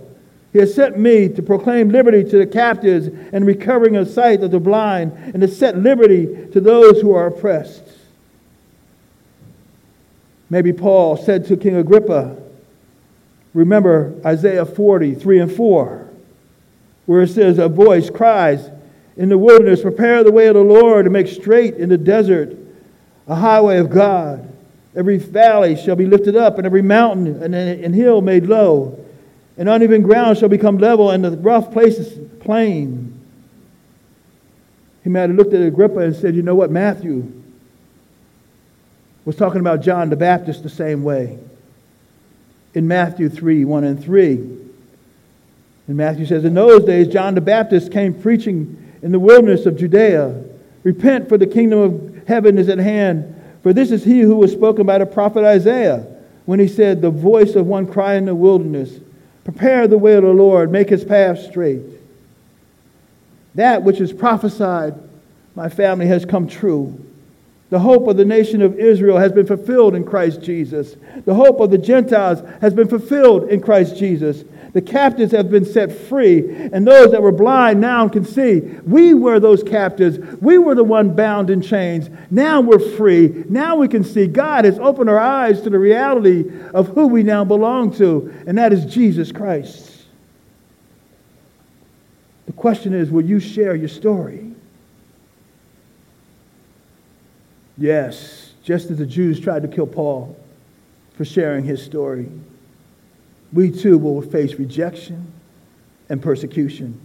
He 0.53 0.61
has 0.61 0.73
sent 0.73 0.97
me 0.97 1.29
to 1.31 1.43
proclaim 1.43 1.89
liberty 1.89 2.23
to 2.23 2.39
the 2.39 2.47
captives 2.47 3.09
and 3.33 3.45
recovering 3.45 3.97
of 3.97 4.09
sight 4.09 4.41
of 4.41 4.53
the 4.53 4.61
blind, 4.61 5.11
and 5.35 5.41
to 5.41 5.49
set 5.49 5.77
liberty 5.77 6.47
to 6.53 6.61
those 6.61 7.01
who 7.01 7.13
are 7.13 7.27
oppressed. 7.27 7.83
Maybe 10.49 10.73
Paul 10.73 11.17
said 11.17 11.45
to 11.47 11.57
King 11.57 11.75
Agrippa, 11.75 12.37
Remember 13.53 14.15
Isaiah 14.25 14.65
40, 14.65 15.17
3 15.17 15.41
and 15.41 15.53
4, 15.53 16.09
where 17.07 17.23
it 17.23 17.31
says, 17.31 17.59
A 17.59 17.69
voice 17.69 18.11
cries 18.11 18.71
in 19.17 19.29
the 19.29 19.39
wilderness, 19.39 19.83
Prepare 19.83 20.23
the 20.23 20.31
way 20.31 20.47
of 20.47 20.55
the 20.55 20.63
Lord, 20.63 21.07
and 21.07 21.13
make 21.13 21.27
straight 21.27 21.75
in 21.75 21.89
the 21.89 21.99
desert 21.99 22.57
a 23.27 23.35
highway 23.35 23.79
of 23.79 23.91
God. 23.91 24.54
Every 24.97 25.19
valley 25.19 25.77
shall 25.77 25.97
be 25.97 26.07
lifted 26.07 26.37
up, 26.37 26.59
and 26.59 26.67
every 26.67 26.83
mountain 26.83 27.55
and 27.55 27.95
hill 27.95 28.21
made 28.21 28.47
low 28.47 29.05
and 29.57 29.69
uneven 29.69 30.03
ground 30.03 30.39
shall 30.39 30.49
become 30.49 30.79
level, 30.79 31.11
and 31.11 31.25
the 31.25 31.31
rough 31.33 31.73
places 31.73 32.19
plain. 32.41 33.21
He 35.05 35.11
might 35.11 35.29
have 35.29 35.37
looked 35.37 35.55
at 35.55 35.63
Agrippa 35.63 35.99
and 35.99 36.17
said, 36.17 36.35
You 36.35 36.43
know 36.43 36.55
what? 36.55 36.71
Matthew 36.71 37.31
was 39.25 39.37
talking 39.37 39.61
about 39.61 39.81
John 39.81 40.11
the 40.11 40.17
Baptist 40.17 40.63
the 40.63 40.69
same 40.69 41.05
way. 41.05 41.39
In 42.75 42.89
Matthew 42.89 43.29
3 43.29 43.65
1 43.65 43.85
and 43.85 44.03
3. 44.03 44.35
And 45.87 45.97
Matthew 45.97 46.27
says, 46.27 46.45
In 46.45 46.55
those 46.55 46.85
days, 46.85 47.09
John 47.09 47.35
the 47.35 47.41
Baptist 47.41 47.93
came 47.93 48.15
preaching 48.21 48.93
in 49.03 49.13
the 49.13 49.21
wilderness 49.21 49.67
of 49.67 49.77
Judea 49.77 50.43
Repent, 50.83 51.29
for 51.29 51.39
the 51.39 51.47
kingdom 51.47 51.79
of 51.79 52.27
heaven 52.27 52.59
is 52.59 52.69
at 52.69 52.79
hand. 52.79 53.34
For 53.65 53.73
this 53.73 53.91
is 53.91 54.05
he 54.05 54.21
who 54.21 54.37
was 54.37 54.53
spoken 54.53 54.85
by 54.85 54.99
the 54.99 55.07
prophet 55.07 55.43
Isaiah 55.43 56.07
when 56.45 56.61
he 56.61 56.69
said, 56.69 57.01
The 57.01 57.09
voice 57.09 57.55
of 57.55 57.67
one 57.67 57.87
crying 57.87 58.19
in 58.19 58.25
the 58.27 58.35
wilderness, 58.35 59.01
Prepare 59.43 59.89
the 59.89 59.97
way 59.97 60.13
of 60.13 60.23
the 60.23 60.35
Lord, 60.35 60.71
make 60.71 60.91
his 60.91 61.03
path 61.03 61.41
straight. 61.41 61.81
That 63.55 63.83
which 63.83 64.03
is 64.03 64.13
prophesied, 64.13 64.95
my 65.55 65.71
family, 65.71 66.07
has 66.09 66.27
come 66.27 66.47
true. 66.47 67.07
The 67.71 67.79
hope 67.79 68.07
of 68.09 68.17
the 68.17 68.25
nation 68.25 68.63
of 68.63 68.79
Israel 68.79 69.19
has 69.19 69.33
been 69.33 69.47
fulfilled 69.47 69.95
in 69.95 70.05
Christ 70.05 70.43
Jesus. 70.43 70.97
The 71.25 71.35
hope 71.35 71.61
of 71.61 71.71
the 71.71 71.79
Gentiles 71.79 72.43
has 72.61 72.75
been 72.75 72.89
fulfilled 72.89 73.49
in 73.49 73.61
Christ 73.61 73.97
Jesus. 73.97 74.45
The 74.75 74.83
captives 74.83 75.31
have 75.33 75.51
been 75.51 75.65
set 75.65 75.93
free, 75.93 76.51
and 76.73 76.87
those 76.87 77.13
that 77.13 77.23
were 77.23 77.33
blind 77.33 77.81
now 77.81 78.09
can 78.09 78.25
see. 78.25 78.59
We 78.59 79.15
were 79.15 79.39
those 79.39 79.63
captives. 79.63 80.19
We 80.41 80.59
were 80.59 80.75
the 80.75 80.85
one 80.85 81.15
bound 81.15 81.49
in 81.49 81.63
chains. 81.63 82.11
Now 82.31 82.61
we're 82.61 82.81
free. 82.81 83.45
Now 83.49 83.77
we 83.77 83.87
can 83.87 84.03
see. 84.03 84.27
God 84.27 84.65
has 84.65 84.79
opened 84.81 85.09
our 85.09 85.19
eyes 85.19 85.63
to 85.63 85.71
the 85.71 85.79
reality 85.79 86.51
of 86.75 86.89
who 86.89 87.07
we 87.07 87.23
now 87.23 87.45
belong 87.45 87.95
to, 87.99 88.35
and 88.49 88.59
that 88.59 88.73
is 88.73 88.85
Jesus 88.85 89.31
Christ. 89.31 89.93
The 92.47 92.53
question 92.53 92.93
is 92.93 93.11
will 93.11 93.25
you 93.25 93.39
share 93.39 93.77
your 93.77 93.89
story? 93.89 94.54
Yes, 97.77 98.53
just 98.63 98.91
as 98.91 98.99
the 98.99 99.07
Jews 99.07 99.41
tried 99.41 99.63
to 99.63 99.69
kill 99.69 99.87
Paul 99.87 100.37
for 101.17 101.25
sharing 101.25 101.65
his 101.65 101.83
story 101.83 102.29
we 103.55 103.71
too 103.71 103.97
will 103.97 104.21
face 104.21 104.55
rejection 104.55 105.33
and 106.09 106.21
persecution. 106.21 107.01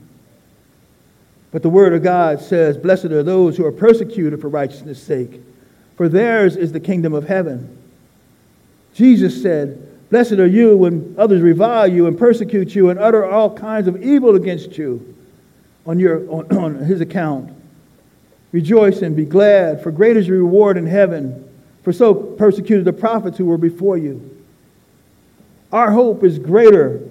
But 1.51 1.61
the 1.61 1.69
word 1.69 1.93
of 1.93 2.03
God 2.03 2.41
says, 2.41 2.77
Blessed 2.77 3.05
are 3.05 3.23
those 3.23 3.55
who 3.55 3.65
are 3.65 3.71
persecuted 3.71 4.41
for 4.41 4.49
righteousness' 4.49 5.01
sake, 5.01 5.41
for 5.95 6.09
theirs 6.09 6.55
is 6.55 6.71
the 6.71 6.79
kingdom 6.79 7.13
of 7.13 7.27
heaven. 7.27 7.77
Jesus 8.93 9.41
said, 9.41 9.85
Blessed 10.09 10.33
are 10.33 10.47
you 10.47 10.75
when 10.75 11.15
others 11.19 11.41
revile 11.41 11.87
you 11.87 12.07
and 12.07 12.17
persecute 12.17 12.73
you 12.73 12.89
and 12.89 12.99
utter 12.99 13.23
all 13.23 13.55
kinds 13.55 13.87
of 13.87 14.01
evil 14.01 14.35
against 14.35 14.77
you 14.77 15.15
on, 15.85 15.99
your, 15.99 16.29
on, 16.31 16.57
on 16.57 16.75
his 16.75 16.99
account. 16.99 17.51
Rejoice 18.51 19.01
and 19.01 19.15
be 19.15 19.25
glad, 19.25 19.83
for 19.83 19.91
great 19.91 20.17
is 20.17 20.27
your 20.27 20.37
reward 20.37 20.77
in 20.77 20.87
heaven, 20.87 21.47
for 21.83 21.93
so 21.93 22.13
persecuted 22.13 22.85
the 22.85 22.93
prophets 22.93 23.37
who 23.37 23.45
were 23.45 23.57
before 23.57 23.97
you. 23.97 24.37
Our 25.71 25.91
hope 25.91 26.23
is 26.23 26.39
greater 26.39 27.01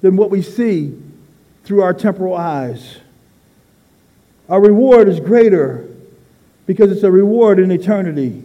than 0.00 0.16
what 0.16 0.30
we 0.30 0.42
see 0.42 0.96
through 1.64 1.82
our 1.82 1.92
temporal 1.92 2.36
eyes. 2.36 2.98
Our 4.48 4.60
reward 4.60 5.08
is 5.08 5.20
greater 5.20 5.88
because 6.66 6.92
it's 6.92 7.02
a 7.02 7.10
reward 7.10 7.58
in 7.58 7.70
eternity. 7.70 8.44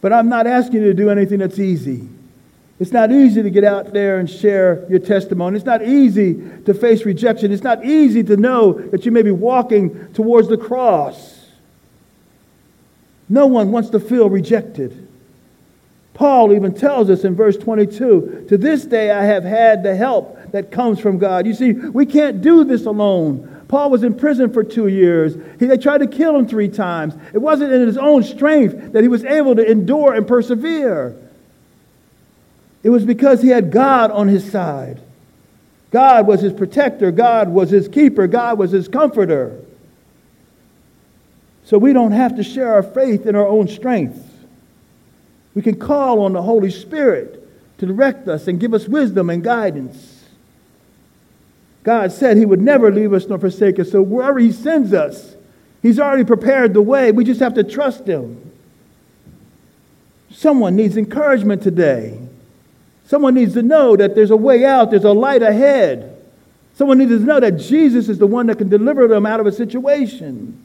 But 0.00 0.12
I'm 0.12 0.28
not 0.28 0.46
asking 0.46 0.80
you 0.80 0.86
to 0.88 0.94
do 0.94 1.10
anything 1.10 1.38
that's 1.38 1.58
easy. 1.58 2.08
It's 2.80 2.92
not 2.92 3.12
easy 3.12 3.42
to 3.42 3.50
get 3.50 3.62
out 3.62 3.92
there 3.92 4.18
and 4.18 4.28
share 4.28 4.86
your 4.88 5.00
testimony. 5.00 5.56
It's 5.56 5.66
not 5.66 5.86
easy 5.86 6.34
to 6.64 6.72
face 6.72 7.04
rejection. 7.04 7.52
It's 7.52 7.62
not 7.62 7.84
easy 7.84 8.22
to 8.24 8.38
know 8.38 8.72
that 8.72 9.04
you 9.04 9.12
may 9.12 9.20
be 9.20 9.30
walking 9.30 10.10
towards 10.14 10.48
the 10.48 10.56
cross. 10.56 11.44
No 13.28 13.46
one 13.46 13.70
wants 13.70 13.90
to 13.90 14.00
feel 14.00 14.30
rejected. 14.30 15.06
Paul 16.14 16.54
even 16.54 16.72
tells 16.74 17.10
us 17.10 17.24
in 17.24 17.36
verse 17.36 17.58
22 17.58 18.46
To 18.48 18.56
this 18.56 18.86
day 18.86 19.10
I 19.10 19.24
have 19.24 19.44
had 19.44 19.82
the 19.82 19.94
help 19.94 20.38
that 20.52 20.70
comes 20.70 20.98
from 20.98 21.18
God. 21.18 21.46
You 21.46 21.52
see, 21.52 21.72
we 21.74 22.06
can't 22.06 22.40
do 22.40 22.64
this 22.64 22.86
alone. 22.86 23.64
Paul 23.68 23.90
was 23.90 24.02
in 24.02 24.14
prison 24.14 24.50
for 24.52 24.64
two 24.64 24.88
years. 24.88 25.36
He, 25.60 25.66
they 25.66 25.76
tried 25.76 25.98
to 25.98 26.06
kill 26.06 26.34
him 26.34 26.48
three 26.48 26.68
times. 26.68 27.14
It 27.34 27.38
wasn't 27.38 27.72
in 27.74 27.86
his 27.86 27.98
own 27.98 28.22
strength 28.22 28.94
that 28.94 29.02
he 29.02 29.08
was 29.08 29.22
able 29.24 29.54
to 29.54 29.70
endure 29.70 30.14
and 30.14 30.26
persevere. 30.26 31.14
It 32.82 32.90
was 32.90 33.04
because 33.04 33.42
he 33.42 33.48
had 33.48 33.70
God 33.70 34.10
on 34.10 34.28
his 34.28 34.50
side. 34.50 35.00
God 35.90 36.26
was 36.26 36.40
his 36.40 36.52
protector, 36.52 37.10
God 37.10 37.48
was 37.48 37.70
his 37.70 37.88
keeper, 37.88 38.26
God 38.26 38.58
was 38.58 38.70
his 38.70 38.86
comforter. 38.86 39.60
So 41.64 41.78
we 41.78 41.92
don't 41.92 42.12
have 42.12 42.36
to 42.36 42.42
share 42.42 42.72
our 42.72 42.82
faith 42.82 43.26
in 43.26 43.36
our 43.36 43.46
own 43.46 43.68
strength. 43.68 44.26
We 45.54 45.62
can 45.62 45.78
call 45.78 46.20
on 46.20 46.32
the 46.32 46.42
Holy 46.42 46.70
Spirit 46.70 47.46
to 47.78 47.86
direct 47.86 48.28
us 48.28 48.46
and 48.46 48.60
give 48.60 48.74
us 48.74 48.86
wisdom 48.88 49.30
and 49.30 49.42
guidance. 49.42 50.24
God 51.82 52.12
said 52.12 52.36
He 52.36 52.44
would 52.44 52.60
never 52.60 52.92
leave 52.92 53.12
us 53.12 53.26
nor 53.26 53.38
forsake 53.38 53.78
us. 53.78 53.90
So 53.90 54.02
wherever 54.02 54.38
He 54.38 54.52
sends 54.52 54.92
us, 54.92 55.34
He's 55.82 55.98
already 55.98 56.24
prepared 56.24 56.74
the 56.74 56.82
way. 56.82 57.10
We 57.10 57.24
just 57.24 57.40
have 57.40 57.54
to 57.54 57.64
trust 57.64 58.06
Him. 58.06 58.52
Someone 60.30 60.76
needs 60.76 60.96
encouragement 60.96 61.62
today. 61.62 62.20
Someone 63.10 63.34
needs 63.34 63.54
to 63.54 63.62
know 63.62 63.96
that 63.96 64.14
there's 64.14 64.30
a 64.30 64.36
way 64.36 64.64
out, 64.64 64.92
there's 64.92 65.02
a 65.02 65.10
light 65.10 65.42
ahead. 65.42 66.16
Someone 66.74 66.98
needs 66.98 67.10
to 67.10 67.18
know 67.18 67.40
that 67.40 67.56
Jesus 67.56 68.08
is 68.08 68.18
the 68.18 68.26
one 68.28 68.46
that 68.46 68.58
can 68.58 68.68
deliver 68.68 69.08
them 69.08 69.26
out 69.26 69.40
of 69.40 69.48
a 69.48 69.52
situation. 69.52 70.56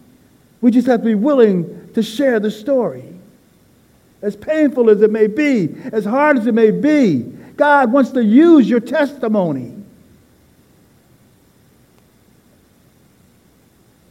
We 0.61 0.69
just 0.69 0.85
have 0.85 0.99
to 0.99 1.05
be 1.05 1.15
willing 1.15 1.91
to 1.95 2.03
share 2.03 2.39
the 2.39 2.51
story. 2.51 3.03
As 4.21 4.35
painful 4.35 4.91
as 4.91 5.01
it 5.01 5.09
may 5.09 5.25
be, 5.25 5.75
as 5.91 6.05
hard 6.05 6.37
as 6.37 6.45
it 6.45 6.53
may 6.53 6.69
be, 6.69 7.23
God 7.57 7.91
wants 7.91 8.11
to 8.11 8.23
use 8.23 8.69
your 8.69 8.79
testimony. 8.79 9.73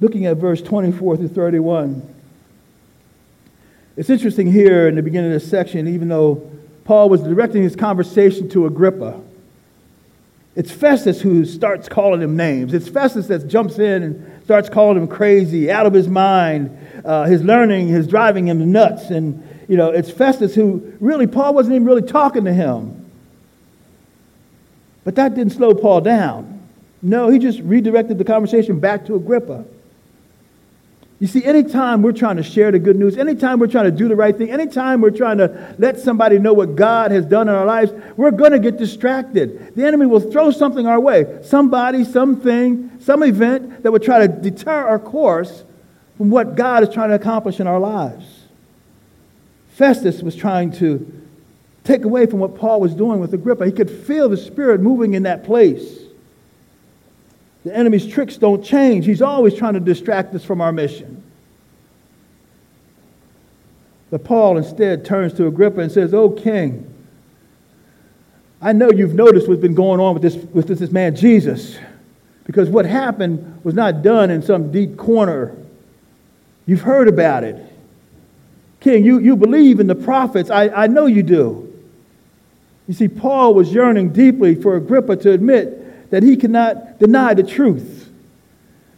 looking 0.01 0.27
at 0.27 0.37
verse 0.37 0.61
24 0.61 1.17
through 1.17 1.29
31. 1.29 2.15
It's 3.97 4.11
interesting 4.11 4.53
here 4.53 4.89
in 4.89 4.97
the 4.97 5.03
beginning 5.03 5.33
of 5.33 5.41
this 5.41 5.49
section, 5.49 5.87
even 5.89 6.09
though 6.09 6.51
Paul 6.85 7.09
was 7.09 7.23
directing 7.23 7.63
his 7.63 7.77
conversation 7.77 8.49
to 8.51 8.67
Agrippa, 8.67 9.21
it's 10.57 10.71
Festus 10.71 11.21
who 11.21 11.45
starts 11.45 11.89
calling 11.89 12.23
him 12.23 12.37
names. 12.37 12.75
It's 12.75 12.89
Festus 12.89 13.27
that 13.27 13.49
jumps 13.49 13.79
in 13.79 14.03
and 14.05 14.45
starts 14.45 14.69
calling 14.69 14.97
him 14.97 15.09
crazy, 15.09 15.71
out 15.71 15.85
of 15.87 15.93
his 15.93 16.07
mind. 16.07 16.77
Uh, 17.05 17.25
his 17.25 17.43
learning 17.43 17.89
is 17.89 18.07
driving 18.07 18.47
him 18.47 18.71
nuts. 18.71 19.11
And, 19.11 19.47
you 19.69 19.77
know, 19.77 19.91
it's 19.91 20.11
Festus 20.11 20.55
who 20.55 20.93
really, 21.01 21.27
Paul 21.27 21.55
wasn't 21.55 21.75
even 21.75 21.87
really 21.87 22.03
talking 22.03 22.45
to 22.45 22.53
him. 22.53 23.11
But 25.03 25.17
that 25.17 25.35
didn't 25.35 25.55
slow 25.55 25.75
Paul 25.75 26.01
down. 26.03 26.63
No, 27.03 27.29
he 27.29 27.39
just 27.39 27.59
redirected 27.61 28.17
the 28.17 28.25
conversation 28.25 28.79
back 28.79 29.07
to 29.07 29.17
Agrippa. 29.17 29.65
You 31.25 31.29
see, 31.29 31.43
anytime 31.43 32.03
we're 32.03 32.13
trying 32.13 32.37
to 32.37 32.43
share 32.43 32.71
the 32.71 32.79
good 32.79 32.97
news, 32.97 33.17
anytime 33.17 33.59
we're 33.59 33.67
trying 33.67 33.87
to 33.87 33.91
do 33.91 34.09
the 34.09 34.15
right 34.15 34.37
thing, 34.37 34.51
anytime 34.51 35.01
we're 35.01 35.09
trying 35.09 35.39
to 35.39 35.75
let 35.79 35.99
somebody 35.99 36.39
know 36.39 36.53
what 36.53 36.77
God 36.77 37.13
has 37.13 37.25
done 37.25 37.49
in 37.49 37.55
our 37.55 37.65
lives, 37.65 37.93
we're 38.19 38.31
going 38.31 38.53
to 38.53 38.59
get 38.59 38.77
distracted. 38.77 39.75
The 39.75 39.87
enemy 39.87 40.05
will 40.05 40.21
throw 40.21 40.51
something 40.51 40.87
our 40.87 41.01
way 41.01 41.39
somebody, 41.43 42.05
something, 42.05 43.01
some 43.01 43.23
event 43.23 43.85
that 43.85 43.91
would 43.91 44.03
try 44.03 44.27
to 44.27 44.29
deter 44.29 44.87
our 44.87 44.99
course 44.99 45.65
from 46.19 46.29
what 46.29 46.57
God 46.57 46.83
is 46.83 46.93
trying 46.93 47.09
to 47.09 47.15
accomplish 47.15 47.59
in 47.59 47.67
our 47.67 47.81
lives. 47.81 48.27
Festus 49.71 50.23
was 50.23 50.37
trying 50.37 50.73
to 50.73 51.11
take 51.85 52.05
away 52.05 52.27
from 52.27 52.39
what 52.39 52.55
Paul 52.55 52.83
was 52.83 52.95
doing 52.95 53.19
with 53.19 53.33
Agrippa. 53.33 53.65
He 53.65 53.73
could 53.73 53.91
feel 53.91 54.29
the 54.29 54.37
Spirit 54.37 54.83
moving 54.83 55.15
in 55.15 55.23
that 55.23 55.45
place. 55.45 56.04
The 57.65 57.75
enemy's 57.75 58.07
tricks 58.07 58.37
don't 58.37 58.63
change. 58.63 59.07
He's 59.07 59.23
always 59.23 59.55
trying 59.55 59.75
to 59.75 59.81
distract 59.81 60.35
us 60.35 60.45
from 60.45 60.61
our 60.61 60.71
mission. 60.71 61.23
But 64.11 64.23
Paul 64.23 64.59
instead 64.59 65.05
turns 65.05 65.33
to 65.35 65.47
Agrippa 65.47 65.81
and 65.81 65.91
says, 65.91 66.13
Oh, 66.13 66.31
king, 66.31 66.91
I 68.61 68.73
know 68.73 68.91
you've 68.91 69.15
noticed 69.15 69.49
what's 69.49 69.61
been 69.61 69.75
going 69.75 69.99
on 69.99 70.15
with 70.15 70.23
this, 70.23 70.37
with 70.37 70.69
this, 70.69 70.79
this 70.79 70.91
man 70.91 71.17
Jesus, 71.17 71.77
because 72.45 72.69
what 72.69 72.85
happened 72.85 73.65
was 73.65 73.75
not 73.75 74.03
done 74.03 74.31
in 74.31 74.43
some 74.43 74.71
deep 74.71 74.97
corner. 74.97 75.57
You've 76.67 76.83
heard 76.83 77.09
about 77.09 77.45
it. 77.45 77.61
King, 78.81 79.05
you, 79.05 79.19
you 79.19 79.37
believe 79.37 79.81
in 79.81 79.87
the 79.87 79.95
prophets. 79.95 80.51
I, 80.51 80.69
I 80.69 80.87
know 80.87 81.07
you 81.07 81.23
do. 81.23 81.73
You 82.87 82.93
see, 82.93 83.09
Paul 83.09 83.55
was 83.55 83.73
yearning 83.73 84.13
deeply 84.13 84.55
for 84.55 84.77
Agrippa 84.77 85.17
to 85.17 85.33
admit 85.33 85.84
that 86.15 86.23
he 86.23 86.37
cannot 86.37 87.01
deny 87.01 87.35
the 87.35 87.43
truth. 87.43 88.09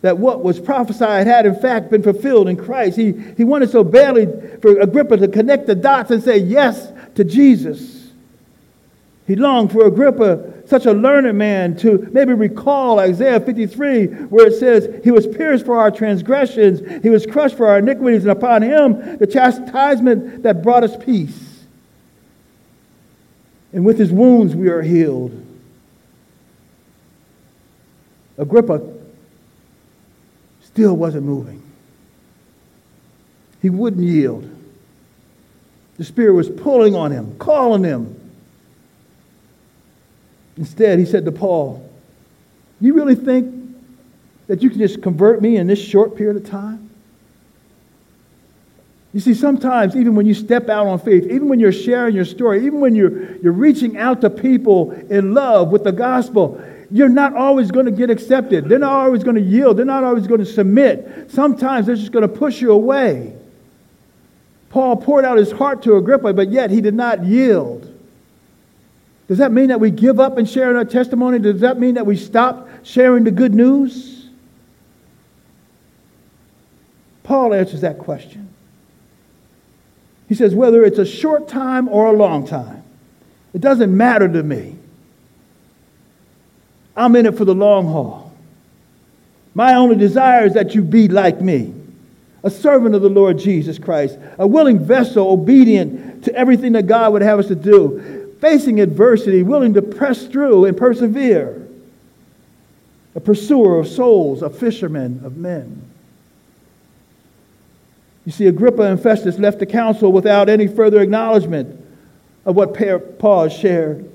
That 0.03 0.19
what 0.19 0.45
was 0.45 0.61
prophesied 0.61 1.27
had 1.27 1.47
in 1.47 1.55
fact 1.55 1.91
been 1.91 2.03
fulfilled 2.03 2.47
in 2.47 2.59
Christ. 2.59 2.99
He, 2.99 3.13
he 3.39 3.43
wanted 3.43 3.71
so 3.71 3.83
badly 3.83 4.27
for 4.61 4.79
Agrippa 4.79 5.17
to 5.17 5.29
connect 5.29 5.67
the 5.67 5.75
dots 5.75 6.11
and 6.11 6.23
say 6.23 6.37
yes 6.37 6.93
to 7.15 7.25
Jesus. 7.25 8.11
He 9.27 9.35
longed 9.35 9.73
for 9.73 9.87
Agrippa, 9.87 10.69
such 10.69 10.85
a 10.85 10.93
learned 10.93 11.39
man, 11.39 11.75
to 11.79 12.07
maybe 12.13 12.35
recall 12.35 13.01
Isaiah 13.01 13.41
53, 13.41 14.09
where 14.29 14.49
it 14.49 14.59
says, 14.59 15.03
He 15.03 15.11
was 15.11 15.27
pierced 15.27 15.65
for 15.65 15.79
our 15.79 15.91
transgressions, 15.91 17.03
He 17.03 17.09
was 17.09 17.25
crushed 17.25 17.57
for 17.57 17.67
our 17.67 17.79
iniquities, 17.79 18.25
and 18.25 18.33
upon 18.33 18.61
Him 18.61 19.17
the 19.17 19.27
chastisement 19.27 20.43
that 20.43 20.63
brought 20.63 20.85
us 20.85 21.03
peace. 21.03 21.65
And 23.73 23.87
with 23.87 23.99
His 23.99 24.13
wounds 24.13 24.55
we 24.55 24.69
are 24.69 24.83
healed. 24.83 25.46
Agrippa 28.39 28.83
still 30.63 30.97
wasn't 30.97 31.25
moving. 31.25 31.63
He 33.63 33.71
wouldn't 33.71 34.05
yield. 34.05 34.49
The 35.97 36.05
Spirit 36.05 36.35
was 36.35 36.51
pulling 36.51 36.95
on 36.95 37.11
him, 37.11 37.37
calling 37.39 37.83
him. 37.83 38.15
Instead, 40.57 40.99
he 40.99 41.05
said 41.05 41.25
to 41.25 41.33
Paul, 41.33 41.89
You 42.81 42.95
really 42.95 43.15
think 43.15 43.55
that 44.47 44.63
you 44.63 44.71
can 44.71 44.79
just 44.79 45.03
convert 45.03 45.41
me 45.41 45.57
in 45.57 45.67
this 45.67 45.83
short 45.83 46.17
period 46.17 46.37
of 46.37 46.49
time? 46.49 46.91
You 49.13 49.21
see, 49.21 49.33
sometimes, 49.33 49.97
even 49.97 50.15
when 50.15 50.27
you 50.27 50.35
step 50.35 50.69
out 50.69 50.87
on 50.87 50.99
faith, 50.99 51.25
even 51.25 51.49
when 51.49 51.59
you're 51.59 51.73
sharing 51.73 52.15
your 52.15 52.27
story, 52.27 52.67
even 52.67 52.81
when 52.81 52.95
you're, 52.95 53.37
you're 53.39 53.53
reaching 53.53 53.97
out 53.97 54.21
to 54.21 54.29
people 54.29 54.91
in 54.91 55.33
love 55.33 55.71
with 55.71 55.85
the 55.85 55.93
gospel, 55.93 56.63
you're 56.91 57.09
not 57.09 57.35
always 57.35 57.71
going 57.71 57.87
to 57.87 57.93
get 57.93 58.11
accepted. 58.11 58.69
They're 58.69 58.79
not 58.79 58.93
always 58.93 59.25
going 59.25 59.37
to 59.37 59.43
yield. 59.43 59.77
They're 59.77 59.85
not 59.85 60.05
always 60.05 60.27
going 60.27 60.41
to 60.41 60.47
submit. 60.47 61.31
Sometimes 61.31 61.87
they're 61.87 61.97
just 61.97 62.13
going 62.13 62.23
to 62.23 62.29
push 62.29 62.61
you 62.61 62.73
away. 62.73 63.35
Paul 64.71 64.97
poured 64.97 65.25
out 65.25 65.39
his 65.39 65.51
heart 65.51 65.83
to 65.85 65.97
Agrippa, 65.97 66.33
but 66.35 66.51
yet 66.51 66.71
he 66.71 66.81
did 66.81 66.95
not 66.95 67.25
yield. 67.25 67.93
Does 69.29 69.39
that 69.39 69.51
mean 69.51 69.69
that 69.69 69.81
we 69.81 69.91
give 69.91 70.21
up 70.21 70.39
in 70.39 70.47
sharing 70.47 70.77
our 70.77 70.85
testimony? 70.85 71.39
Does 71.39 71.61
that 71.61 71.79
mean 71.79 71.95
that 71.95 72.07
we 72.07 72.17
stop 72.17 72.69
sharing 72.85 73.25
the 73.25 73.31
good 73.31 73.55
news? 73.55 74.29
Paul 77.25 77.53
answers 77.55 77.81
that 77.81 77.99
question. 77.99 78.49
He 80.29 80.35
says, 80.35 80.55
whether 80.55 80.85
it's 80.85 80.99
a 80.99 81.07
short 81.07 81.49
time 81.49 81.89
or 81.89 82.07
a 82.07 82.13
long 82.13 82.47
time, 82.47 82.85
it 83.53 83.61
doesn't 83.61 83.97
matter 83.97 84.29
to 84.29 84.43
me. 84.43 84.77
I'm 86.97 87.15
in 87.15 87.27
it 87.27 87.37
for 87.37 87.45
the 87.45 87.55
long 87.55 87.87
haul. 87.87 88.33
My 89.55 89.75
only 89.75 89.97
desire 89.97 90.47
is 90.47 90.55
that 90.55 90.75
you 90.75 90.83
be 90.83 91.09
like 91.09 91.41
me, 91.41 91.75
a 92.43 92.51
servant 92.51 92.95
of 92.95 93.03
the 93.03 93.09
Lord 93.09 93.39
Jesus 93.39 93.79
Christ, 93.79 94.19
a 94.39 94.47
willing 94.47 94.79
vessel, 94.79 95.29
obedient 95.29 96.25
to 96.25 96.35
everything 96.35 96.73
that 96.73 96.87
God 96.87 97.13
would 97.13 97.23
have 97.23 97.39
us 97.39 97.49
to 97.49 97.55
do, 97.55 98.35
facing 98.41 98.81
adversity, 98.81 99.43
willing 99.43 99.75
to 99.75 99.83
press 99.83 100.27
through 100.27 100.67
and 100.67 100.77
persevere, 100.77 101.67
a 103.15 103.21
pursuer 103.21 103.79
of 103.79 103.89
souls, 103.89 104.43
a 104.43 104.51
fisherman 104.51 105.21
of 105.25 105.37
men. 105.37 105.83
You 108.27 108.33
see, 108.33 108.47
Agrippa 108.47 108.83
and 108.83 109.01
Festus 109.01 109.39
left 109.39 109.59
the 109.59 109.67
council 109.67 110.13
without 110.13 110.49
any 110.49 110.67
further 110.67 111.01
acknowledgement 111.01 111.83
of 112.45 112.57
what 112.57 113.19
Paul 113.19 113.49
shared. 113.49 114.11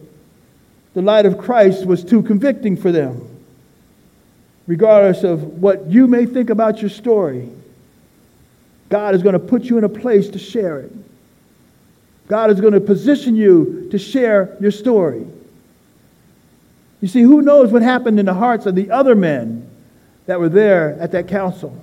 The 0.94 1.02
light 1.02 1.26
of 1.26 1.38
Christ 1.38 1.86
was 1.86 2.04
too 2.04 2.22
convicting 2.22 2.76
for 2.76 2.92
them. 2.92 3.28
Regardless 4.68 5.24
of 5.24 5.44
what 5.62 5.88
you 5.88 6.08
may 6.08 6.26
think 6.26 6.50
about 6.50 6.82
your 6.82 6.90
story, 6.90 7.50
God 8.90 9.16
is 9.16 9.24
going 9.24 9.34
to 9.34 9.40
put 9.40 9.64
you 9.64 9.78
in 9.78 9.84
a 9.84 9.90
place 9.90 10.30
to 10.30 10.40
share 10.40 10.80
it. 10.80 10.92
God 12.28 12.50
is 12.52 12.62
going 12.62 12.74
to 12.74 12.80
position 12.80 13.36
you 13.36 13.88
to 13.92 13.98
share 13.98 14.56
your 14.60 14.72
story. 14.72 15.26
You 17.02 17.08
see, 17.08 17.22
who 17.22 17.42
knows 17.42 17.72
what 17.72 17.82
happened 17.82 18.20
in 18.20 18.26
the 18.26 18.34
hearts 18.34 18.66
of 18.66 18.76
the 18.76 18.92
other 18.92 19.16
men 19.16 19.70
that 20.28 20.40
were 20.40 20.50
there 20.50 20.98
at 21.00 21.12
that 21.14 21.28
council? 21.28 21.76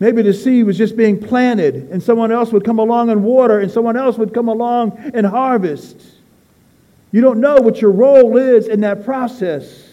Maybe 0.00 0.22
the 0.22 0.32
seed 0.32 0.64
was 0.64 0.78
just 0.78 0.96
being 0.96 1.20
planted, 1.20 1.90
and 1.90 2.00
someone 2.02 2.30
else 2.30 2.52
would 2.52 2.64
come 2.64 2.78
along 2.78 3.10
and 3.10 3.24
water, 3.24 3.58
and 3.58 3.70
someone 3.70 3.96
else 3.96 4.16
would 4.16 4.32
come 4.32 4.48
along 4.48 4.96
and 5.12 5.26
harvest. 5.26 6.00
You 7.10 7.20
don't 7.20 7.40
know 7.40 7.56
what 7.56 7.80
your 7.80 7.90
role 7.90 8.36
is 8.36 8.68
in 8.68 8.80
that 8.80 9.04
process. 9.04 9.84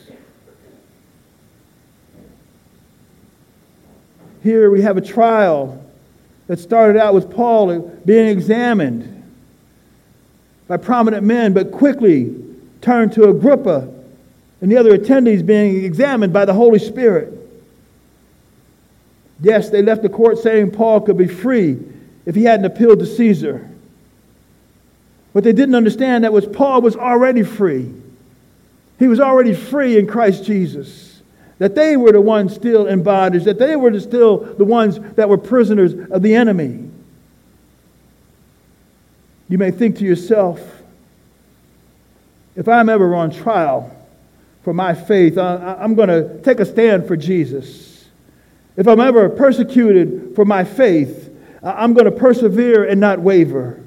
Here 4.43 4.69
we 4.69 4.81
have 4.81 4.97
a 4.97 5.01
trial 5.01 5.83
that 6.47 6.59
started 6.59 6.99
out 6.99 7.13
with 7.13 7.31
Paul 7.31 7.79
being 8.05 8.27
examined 8.27 9.23
by 10.67 10.77
prominent 10.77 11.23
men, 11.23 11.53
but 11.53 11.71
quickly 11.71 12.35
turned 12.81 13.13
to 13.13 13.29
Agrippa 13.29 13.91
and 14.61 14.71
the 14.71 14.77
other 14.77 14.97
attendees 14.97 15.45
being 15.45 15.83
examined 15.83 16.33
by 16.33 16.45
the 16.45 16.53
Holy 16.53 16.79
Spirit. 16.79 17.33
Yes, 19.41 19.69
they 19.69 19.81
left 19.81 20.01
the 20.01 20.09
court 20.09 20.37
saying 20.37 20.71
Paul 20.71 21.01
could 21.01 21.17
be 21.17 21.27
free 21.27 21.79
if 22.25 22.35
he 22.35 22.43
hadn't 22.43 22.65
appealed 22.65 22.99
to 22.99 23.05
Caesar. 23.05 23.69
What 25.35 25.43
they 25.43 25.51
didn't 25.51 25.75
understand 25.75 26.23
that 26.23 26.31
was 26.31 26.45
Paul 26.45 26.81
was 26.81 26.95
already 26.95 27.43
free. 27.43 27.93
He 28.97 29.09
was 29.09 29.19
already 29.19 29.53
free 29.53 29.99
in 29.99 30.07
Christ 30.07 30.45
Jesus. 30.45 31.21
That 31.59 31.75
they 31.75 31.97
were 31.97 32.13
the 32.13 32.21
ones 32.21 32.55
still 32.55 32.87
in 32.87 33.03
bondage, 33.03 33.43
that 33.43 33.59
they 33.59 33.75
were 33.75 33.99
still 33.99 34.37
the 34.37 34.63
ones 34.63 34.97
that 35.15 35.27
were 35.27 35.37
prisoners 35.37 35.93
of 36.09 36.21
the 36.21 36.35
enemy. 36.35 36.89
You 39.49 39.57
may 39.57 39.71
think 39.71 39.97
to 39.97 40.05
yourself, 40.05 40.61
if 42.55 42.69
I'm 42.69 42.87
ever 42.87 43.13
on 43.13 43.29
trial 43.29 43.93
for 44.63 44.73
my 44.73 44.93
faith, 44.93 45.37
I'm 45.37 45.95
going 45.95 46.07
to 46.07 46.39
take 46.43 46.61
a 46.61 46.65
stand 46.65 47.09
for 47.09 47.17
Jesus. 47.17 48.05
If 48.77 48.87
I'm 48.87 49.01
ever 49.01 49.27
persecuted 49.27 50.33
for 50.33 50.45
my 50.45 50.63
faith, 50.63 51.29
I'm 51.61 51.93
going 51.93 52.05
to 52.05 52.11
persevere 52.11 52.85
and 52.85 53.01
not 53.01 53.19
waver. 53.19 53.81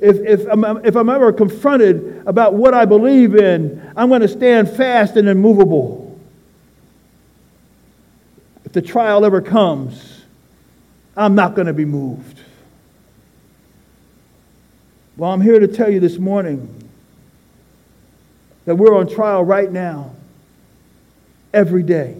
If, 0.00 0.16
if, 0.18 0.46
I'm, 0.46 0.84
if 0.84 0.96
I'm 0.96 1.08
ever 1.08 1.32
confronted 1.32 2.22
about 2.26 2.54
what 2.54 2.72
I 2.72 2.84
believe 2.84 3.34
in, 3.34 3.92
I'm 3.96 4.08
going 4.08 4.20
to 4.20 4.28
stand 4.28 4.70
fast 4.70 5.16
and 5.16 5.28
immovable. 5.28 6.18
If 8.64 8.72
the 8.72 8.82
trial 8.82 9.24
ever 9.24 9.40
comes, 9.40 10.22
I'm 11.16 11.34
not 11.34 11.54
going 11.54 11.66
to 11.66 11.72
be 11.72 11.84
moved. 11.84 12.38
Well, 15.16 15.32
I'm 15.32 15.40
here 15.40 15.58
to 15.58 15.66
tell 15.66 15.90
you 15.90 15.98
this 15.98 16.18
morning 16.18 16.88
that 18.66 18.76
we're 18.76 18.96
on 18.96 19.08
trial 19.08 19.44
right 19.44 19.72
now, 19.72 20.14
every 21.52 21.82
day. 21.82 22.16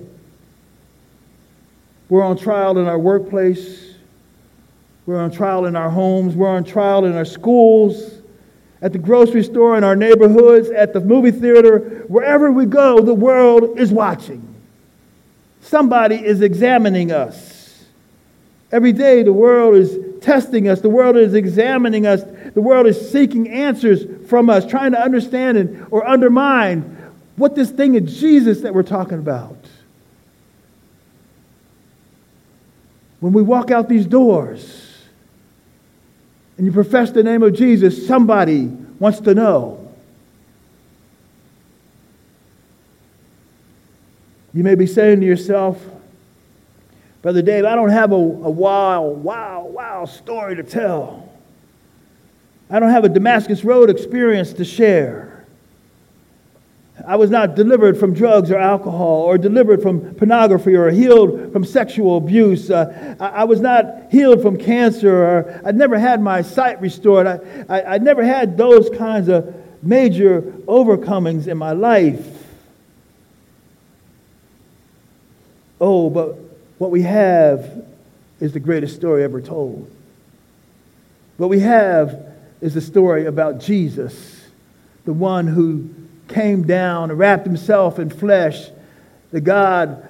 We're 2.09 2.25
on 2.25 2.39
trial 2.39 2.77
in 2.79 2.89
our 2.89 2.99
workplace. 2.99 3.88
We're 5.09 5.23
on 5.23 5.31
trial 5.31 5.65
in 5.65 5.75
our 5.75 5.89
homes. 5.89 6.35
We're 6.35 6.51
on 6.51 6.65
trial 6.65 7.07
in 7.07 7.17
our 7.17 7.25
schools, 7.25 8.21
at 8.83 8.93
the 8.93 8.99
grocery 8.99 9.43
store, 9.43 9.79
in 9.79 9.83
our 9.83 9.97
neighborhoods, 9.97 10.69
at 10.69 10.93
the 10.93 11.01
movie 11.01 11.31
theater. 11.31 12.05
Wherever 12.09 12.53
we 12.53 12.67
go, 12.67 13.01
the 13.01 13.15
world 13.15 13.79
is 13.79 13.91
watching. 13.91 14.47
Somebody 15.63 16.17
is 16.17 16.43
examining 16.43 17.11
us. 17.11 17.87
Every 18.71 18.93
day, 18.93 19.23
the 19.23 19.33
world 19.33 19.77
is 19.77 19.97
testing 20.21 20.69
us. 20.69 20.83
The 20.83 20.91
world 20.91 21.17
is 21.17 21.33
examining 21.33 22.07
us. 22.07 22.23
The 22.53 22.61
world 22.61 22.87
is 22.87 23.11
seeking 23.11 23.49
answers 23.49 24.29
from 24.29 24.51
us, 24.51 24.67
trying 24.67 24.93
to 24.93 25.01
understand 25.01 25.57
and, 25.57 25.87
or 25.91 26.07
undermine 26.07 26.83
what 27.37 27.55
this 27.55 27.71
thing 27.71 27.95
is 27.95 28.21
Jesus 28.21 28.61
that 28.61 28.75
we're 28.75 28.83
talking 28.83 29.21
about. 29.21 29.57
When 33.21 33.33
we 33.33 33.41
walk 33.41 33.71
out 33.71 33.89
these 33.89 34.05
doors 34.05 34.85
and 36.59 36.67
you 36.67 36.73
profess 36.73 37.13
the 37.13 37.23
name 37.23 37.43
of 37.43 37.55
Jesus, 37.55 38.07
somebody 38.07 38.67
wants 38.99 39.21
to 39.21 39.35
know. 39.35 39.89
You 44.53 44.65
may 44.65 44.75
be 44.75 44.87
saying 44.87 45.21
to 45.21 45.27
yourself, 45.27 45.81
Brother 47.23 47.43
Dave, 47.43 47.65
I 47.65 47.77
don't 47.77 47.91
have 47.91 48.11
a, 48.11 48.17
a 48.17 48.19
wow, 48.19 49.03
wow, 49.03 49.67
wow 49.67 50.05
story 50.05 50.57
to 50.57 50.65
tell. 50.65 51.33
I 52.69 52.81
don't 52.81 52.91
have 52.91 53.05
a 53.05 53.09
Damascus 53.09 53.63
Road 53.63 53.89
experience 53.89 54.53
to 54.55 54.65
share. 54.65 55.28
I 57.09 57.17
was 57.17 57.31
not 57.31 57.55
delivered 57.55 57.99
from 57.99 58.13
drugs 58.13 58.51
or 58.51 58.59
alcohol 58.59 59.23
or 59.23 59.39
delivered 59.39 59.81
from 59.81 60.15
pornography 60.17 60.77
or 60.77 60.91
healed 60.91 61.55
from 61.55 61.65
sexual 61.65 62.19
abuse. 62.19 62.71
Uh, 62.71 63.17
I, 63.19 63.29
I, 63.29 63.45
was 63.45 63.63
not 63.63 64.13
healed 64.13 64.43
from 64.43 64.59
cancer 64.59 65.11
or 65.11 65.63
I 65.65 65.73
never 65.73 65.99
had 65.99 66.21
my 66.21 66.43
sight 66.43 66.83
restored. 66.83 67.27
I, 67.27 67.39
I, 67.67 67.95
I 67.95 67.99
never 67.99 68.23
had 68.23 68.59
those 68.59 68.91
kinds 68.91 69.29
of 69.29 69.55
major 69.83 70.43
overcomings 70.67 71.47
in 71.47 71.57
my 71.57 71.73
life. 71.73 72.27
Oh, 75.81 76.11
but 76.11 76.37
what 76.77 76.91
we 76.91 77.01
have 77.03 77.87
is 78.39 78.53
the 78.53 78.61
greatest 78.61 78.97
story 78.97 79.25
ever 79.25 79.41
told. 79.41 79.91
What 81.39 81.49
we 81.49 81.61
have 81.61 82.35
is 82.61 82.75
the 82.75 82.83
story 82.83 83.25
about 83.25 83.61
Jesus, 83.61 84.45
the 85.07 85.15
one 85.15 85.47
who 85.47 85.89
came 86.29 86.67
down 86.67 87.11
and 87.11 87.19
wrapped 87.19 87.47
himself 87.47 87.99
in 87.99 88.11
flesh, 88.11 88.69
the 89.31 89.41
God 89.41 90.07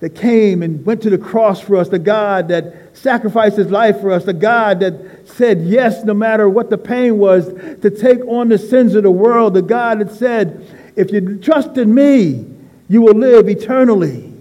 that 0.00 0.10
came 0.10 0.62
and 0.62 0.84
went 0.86 1.02
to 1.02 1.10
the 1.10 1.18
cross 1.18 1.60
for 1.60 1.76
us, 1.76 1.88
the 1.88 1.98
God 1.98 2.48
that 2.48 2.96
sacrificed 2.96 3.56
his 3.56 3.70
life 3.70 4.00
for 4.00 4.12
us, 4.12 4.24
the 4.24 4.32
God 4.32 4.80
that 4.80 5.28
said 5.28 5.62
yes 5.62 6.04
no 6.04 6.14
matter 6.14 6.48
what 6.48 6.70
the 6.70 6.78
pain 6.78 7.18
was 7.18 7.48
to 7.48 7.90
take 7.90 8.24
on 8.26 8.48
the 8.48 8.58
sins 8.58 8.94
of 8.94 9.02
the 9.02 9.10
world, 9.10 9.54
the 9.54 9.62
God 9.62 9.98
that 10.00 10.12
said, 10.12 10.92
if 10.94 11.12
you 11.12 11.38
trust 11.38 11.76
in 11.76 11.92
me, 11.94 12.46
you 12.88 13.02
will 13.02 13.14
live 13.14 13.48
eternally. 13.48 14.32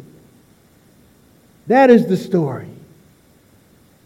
That 1.67 1.89
is 1.89 2.07
the 2.07 2.17
story. 2.17 2.69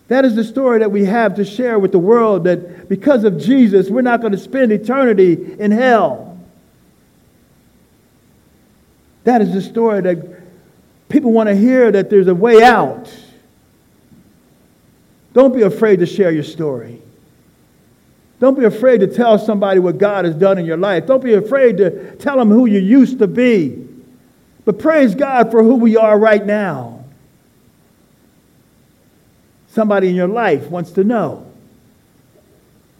That 0.07 0.25
is 0.25 0.35
the 0.35 0.43
story 0.43 0.79
that 0.79 0.91
we 0.91 1.05
have 1.05 1.35
to 1.35 1.45
share 1.45 1.79
with 1.79 1.91
the 1.91 1.99
world 1.99 2.43
that 2.45 2.89
because 2.89 3.23
of 3.23 3.37
Jesus, 3.37 3.89
we're 3.89 4.01
not 4.01 4.19
going 4.19 4.33
to 4.33 4.37
spend 4.37 4.71
eternity 4.71 5.55
in 5.59 5.71
hell. 5.71 6.30
That 9.23 9.41
is 9.41 9.53
the 9.53 9.61
story 9.61 10.01
that 10.01 10.41
people 11.09 11.31
want 11.31 11.49
to 11.49 11.55
hear 11.55 11.91
that 11.91 12.09
there's 12.09 12.27
a 12.27 12.35
way 12.35 12.63
out. 12.63 13.13
Don't 15.33 15.55
be 15.55 15.61
afraid 15.61 15.99
to 15.99 16.05
share 16.05 16.31
your 16.31 16.43
story. 16.43 17.01
Don't 18.39 18.57
be 18.57 18.65
afraid 18.65 19.01
to 19.01 19.07
tell 19.07 19.37
somebody 19.37 19.79
what 19.79 19.99
God 19.99 20.25
has 20.25 20.33
done 20.33 20.57
in 20.57 20.65
your 20.65 20.77
life. 20.77 21.05
Don't 21.05 21.23
be 21.23 21.35
afraid 21.35 21.77
to 21.77 22.15
tell 22.15 22.37
them 22.37 22.49
who 22.49 22.65
you 22.65 22.79
used 22.79 23.19
to 23.19 23.27
be. 23.27 23.87
But 24.65 24.79
praise 24.79 25.13
God 25.13 25.51
for 25.51 25.63
who 25.63 25.75
we 25.75 25.95
are 25.95 26.17
right 26.17 26.43
now. 26.43 27.05
Somebody 29.69 30.09
in 30.09 30.15
your 30.15 30.27
life 30.27 30.69
wants 30.69 30.91
to 30.93 31.03
know 31.03 31.45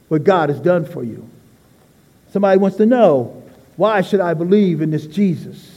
what 0.07 0.23
God 0.23 0.49
has 0.49 0.59
done 0.59 0.85
for 0.85 1.03
you. 1.03 1.27
Somebody 2.31 2.59
wants 2.59 2.77
to 2.77 2.85
know 2.85 3.43
why 3.77 4.01
should 4.01 4.21
I 4.21 4.33
believe 4.35 4.81
in 4.81 4.91
this 4.91 5.07
Jesus? 5.07 5.70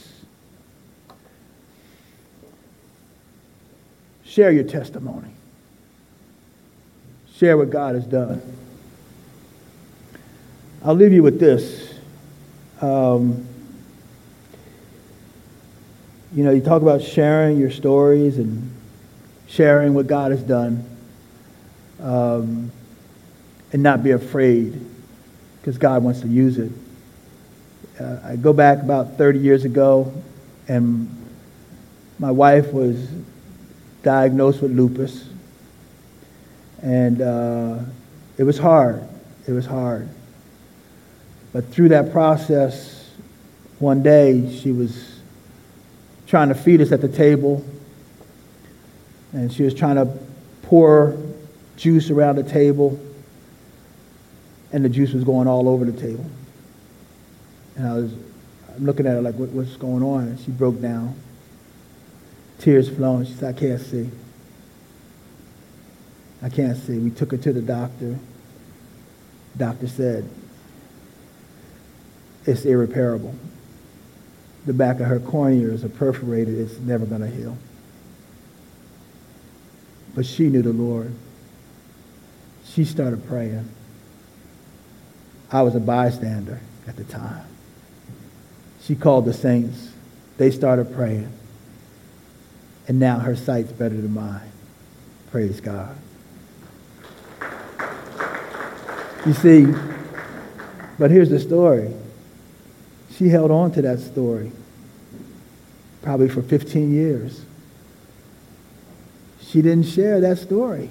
Share 4.35 4.51
your 4.51 4.65
testimony. 4.65 5.29
Share 7.37 7.55
what 7.55 7.69
God 7.69 7.95
has 7.95 8.03
done. 8.03 8.41
I'll 10.83 10.93
leave 10.93 11.13
you 11.13 11.23
with 11.23 11.39
this. 11.39 11.93
Um, 12.81 13.47
you 16.33 16.43
know, 16.43 16.51
you 16.51 16.59
talk 16.59 16.81
about 16.81 17.01
sharing 17.01 17.57
your 17.57 17.71
stories 17.71 18.37
and 18.37 18.75
sharing 19.47 19.93
what 19.93 20.07
God 20.07 20.31
has 20.31 20.43
done 20.43 20.83
um, 22.01 22.73
and 23.71 23.81
not 23.81 24.03
be 24.03 24.11
afraid 24.11 24.85
because 25.61 25.77
God 25.77 26.03
wants 26.03 26.19
to 26.19 26.27
use 26.27 26.57
it. 26.57 26.73
Uh, 27.97 28.19
I 28.21 28.35
go 28.35 28.51
back 28.51 28.79
about 28.79 29.17
30 29.17 29.39
years 29.39 29.63
ago, 29.63 30.11
and 30.67 31.09
my 32.19 32.31
wife 32.31 32.73
was 32.73 32.97
diagnosed 34.05 34.61
with 34.61 34.71
lupus. 34.71 35.27
And 36.81 37.21
uh, 37.21 37.79
it 38.37 38.43
was 38.43 38.57
hard. 38.57 39.05
It 39.47 39.51
was 39.51 39.65
hard. 39.65 40.07
But 41.51 41.65
through 41.69 41.89
that 41.89 42.13
process, 42.13 43.11
one 43.79 44.03
day 44.03 44.57
she 44.57 44.71
was 44.71 45.19
trying 46.27 46.49
to 46.49 46.55
feed 46.55 46.79
us 46.79 46.91
at 46.91 47.01
the 47.01 47.09
table, 47.09 47.65
and 49.33 49.51
she 49.51 49.63
was 49.63 49.73
trying 49.73 49.95
to 49.95 50.05
pour 50.61 51.17
juice 51.75 52.09
around 52.09 52.37
the 52.37 52.43
table, 52.43 52.99
and 54.71 54.85
the 54.85 54.89
juice 54.89 55.11
was 55.11 55.23
going 55.23 55.47
all 55.47 55.67
over 55.67 55.83
the 55.83 55.99
table. 55.99 56.25
And 57.75 57.87
I 57.87 57.93
was 57.93 58.13
I'm 58.75 58.85
looking 58.85 59.05
at 59.07 59.13
her 59.13 59.21
like, 59.21 59.35
what, 59.35 59.49
what's 59.49 59.77
going 59.77 60.03
on? 60.03 60.23
And 60.23 60.39
she 60.39 60.51
broke 60.51 60.81
down, 60.81 61.15
tears 62.59 62.89
flowing. 62.89 63.25
She 63.25 63.33
said, 63.33 63.55
I 63.55 63.59
can't 63.59 63.81
see. 63.81 64.09
I 66.41 66.49
can't 66.49 66.77
see. 66.77 66.97
We 66.97 67.11
took 67.11 67.31
her 67.31 67.37
to 67.37 67.53
the 67.53 67.61
doctor. 67.61 68.17
Doctor 69.57 69.87
said, 69.87 70.29
it's 72.45 72.65
irreparable 72.65 73.33
the 74.65 74.73
back 74.73 74.99
of 74.99 75.05
her 75.07 75.19
corneas 75.19 75.83
are 75.83 75.89
perforated. 75.89 76.57
It's 76.57 76.79
never 76.79 77.05
going 77.05 77.21
to 77.21 77.27
heal. 77.27 77.57
But 80.15 80.25
she 80.25 80.47
knew 80.47 80.61
the 80.61 80.73
Lord. 80.73 81.13
She 82.65 82.83
started 82.85 83.27
praying. 83.27 83.69
I 85.51 85.61
was 85.61 85.75
a 85.75 85.79
bystander 85.79 86.59
at 86.87 86.95
the 86.95 87.03
time. 87.03 87.45
She 88.81 88.95
called 88.95 89.25
the 89.25 89.33
saints. 89.33 89.91
They 90.37 90.51
started 90.51 90.93
praying. 90.93 91.31
And 92.87 92.99
now 92.99 93.19
her 93.19 93.35
sight's 93.35 93.71
better 93.71 93.95
than 93.95 94.13
mine. 94.13 94.51
Praise 95.31 95.59
God. 95.59 95.97
You 99.25 99.33
see, 99.33 99.65
but 100.99 101.09
here's 101.09 101.29
the 101.29 101.39
story. 101.39 101.93
She 103.11 103.29
held 103.29 103.49
on 103.49 103.71
to 103.71 103.81
that 103.81 103.99
story 103.99 104.51
probably 106.01 106.29
for 106.29 106.43
15 106.43 106.93
years. 106.93 107.43
She 109.41 109.61
didn't 109.61 109.87
share 109.87 110.21
that 110.21 110.37
story 110.37 110.89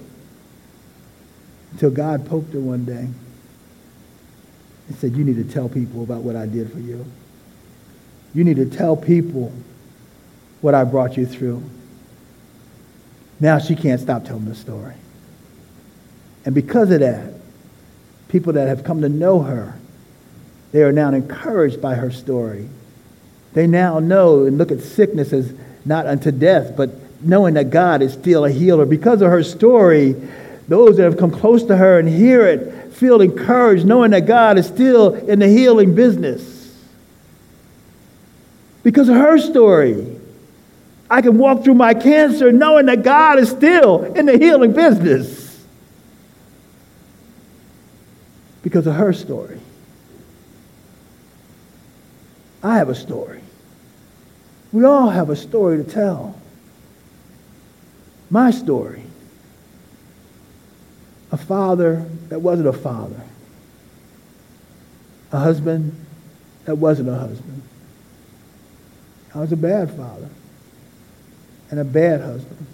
until 1.72 1.90
God 1.90 2.26
poked 2.26 2.52
her 2.52 2.60
one 2.60 2.84
day 2.84 3.08
and 4.88 4.96
said, 4.98 5.12
You 5.12 5.24
need 5.24 5.36
to 5.36 5.44
tell 5.44 5.68
people 5.68 6.02
about 6.02 6.22
what 6.22 6.34
I 6.34 6.46
did 6.46 6.72
for 6.72 6.80
you. 6.80 7.04
You 8.34 8.42
need 8.42 8.56
to 8.56 8.66
tell 8.66 8.96
people 8.96 9.52
what 10.60 10.74
I 10.74 10.82
brought 10.84 11.16
you 11.16 11.26
through. 11.26 11.62
Now 13.40 13.58
she 13.58 13.74
can't 13.74 14.00
stop 14.00 14.24
telling 14.24 14.44
the 14.44 14.54
story. 14.54 14.94
And 16.44 16.54
because 16.54 16.90
of 16.90 17.00
that, 17.00 17.32
people 18.28 18.52
that 18.54 18.68
have 18.68 18.84
come 18.84 19.00
to 19.02 19.08
know 19.08 19.40
her 19.40 19.78
they 20.74 20.82
are 20.82 20.90
now 20.90 21.08
encouraged 21.10 21.80
by 21.80 21.94
her 21.94 22.10
story. 22.10 22.68
They 23.52 23.68
now 23.68 24.00
know 24.00 24.44
and 24.44 24.58
look 24.58 24.72
at 24.72 24.80
sickness 24.80 25.32
as 25.32 25.54
not 25.84 26.04
unto 26.04 26.32
death, 26.32 26.76
but 26.76 26.90
knowing 27.20 27.54
that 27.54 27.70
God 27.70 28.02
is 28.02 28.12
still 28.12 28.44
a 28.44 28.50
healer. 28.50 28.84
Because 28.84 29.22
of 29.22 29.30
her 29.30 29.44
story, 29.44 30.16
those 30.66 30.96
that 30.96 31.04
have 31.04 31.16
come 31.16 31.30
close 31.30 31.62
to 31.66 31.76
her 31.76 32.00
and 32.00 32.08
hear 32.08 32.44
it 32.48 32.92
feel 32.92 33.20
encouraged, 33.20 33.86
knowing 33.86 34.10
that 34.10 34.26
God 34.26 34.58
is 34.58 34.66
still 34.66 35.14
in 35.14 35.38
the 35.38 35.46
healing 35.46 35.94
business. 35.94 36.76
Because 38.82 39.08
of 39.08 39.14
her 39.14 39.38
story, 39.38 40.13
I 41.10 41.20
can 41.20 41.38
walk 41.38 41.64
through 41.64 41.74
my 41.74 41.94
cancer 41.94 42.50
knowing 42.50 42.86
that 42.86 43.02
God 43.02 43.38
is 43.38 43.50
still 43.50 44.04
in 44.14 44.26
the 44.26 44.38
healing 44.38 44.72
business. 44.72 45.64
Because 48.62 48.86
of 48.86 48.94
her 48.94 49.12
story. 49.12 49.60
I 52.62 52.78
have 52.78 52.88
a 52.88 52.94
story. 52.94 53.42
We 54.72 54.84
all 54.84 55.10
have 55.10 55.28
a 55.28 55.36
story 55.36 55.84
to 55.84 55.84
tell. 55.84 56.40
My 58.30 58.50
story. 58.50 59.02
A 61.30 61.36
father 61.36 62.06
that 62.28 62.40
wasn't 62.40 62.68
a 62.68 62.72
father. 62.72 63.20
A 65.32 65.38
husband 65.38 66.06
that 66.64 66.76
wasn't 66.76 67.10
a 67.10 67.14
husband. 67.14 67.62
I 69.34 69.40
was 69.40 69.52
a 69.52 69.56
bad 69.56 69.94
father 69.94 70.30
and 71.70 71.80
a 71.80 71.84
bad 71.84 72.20
husband. 72.20 72.66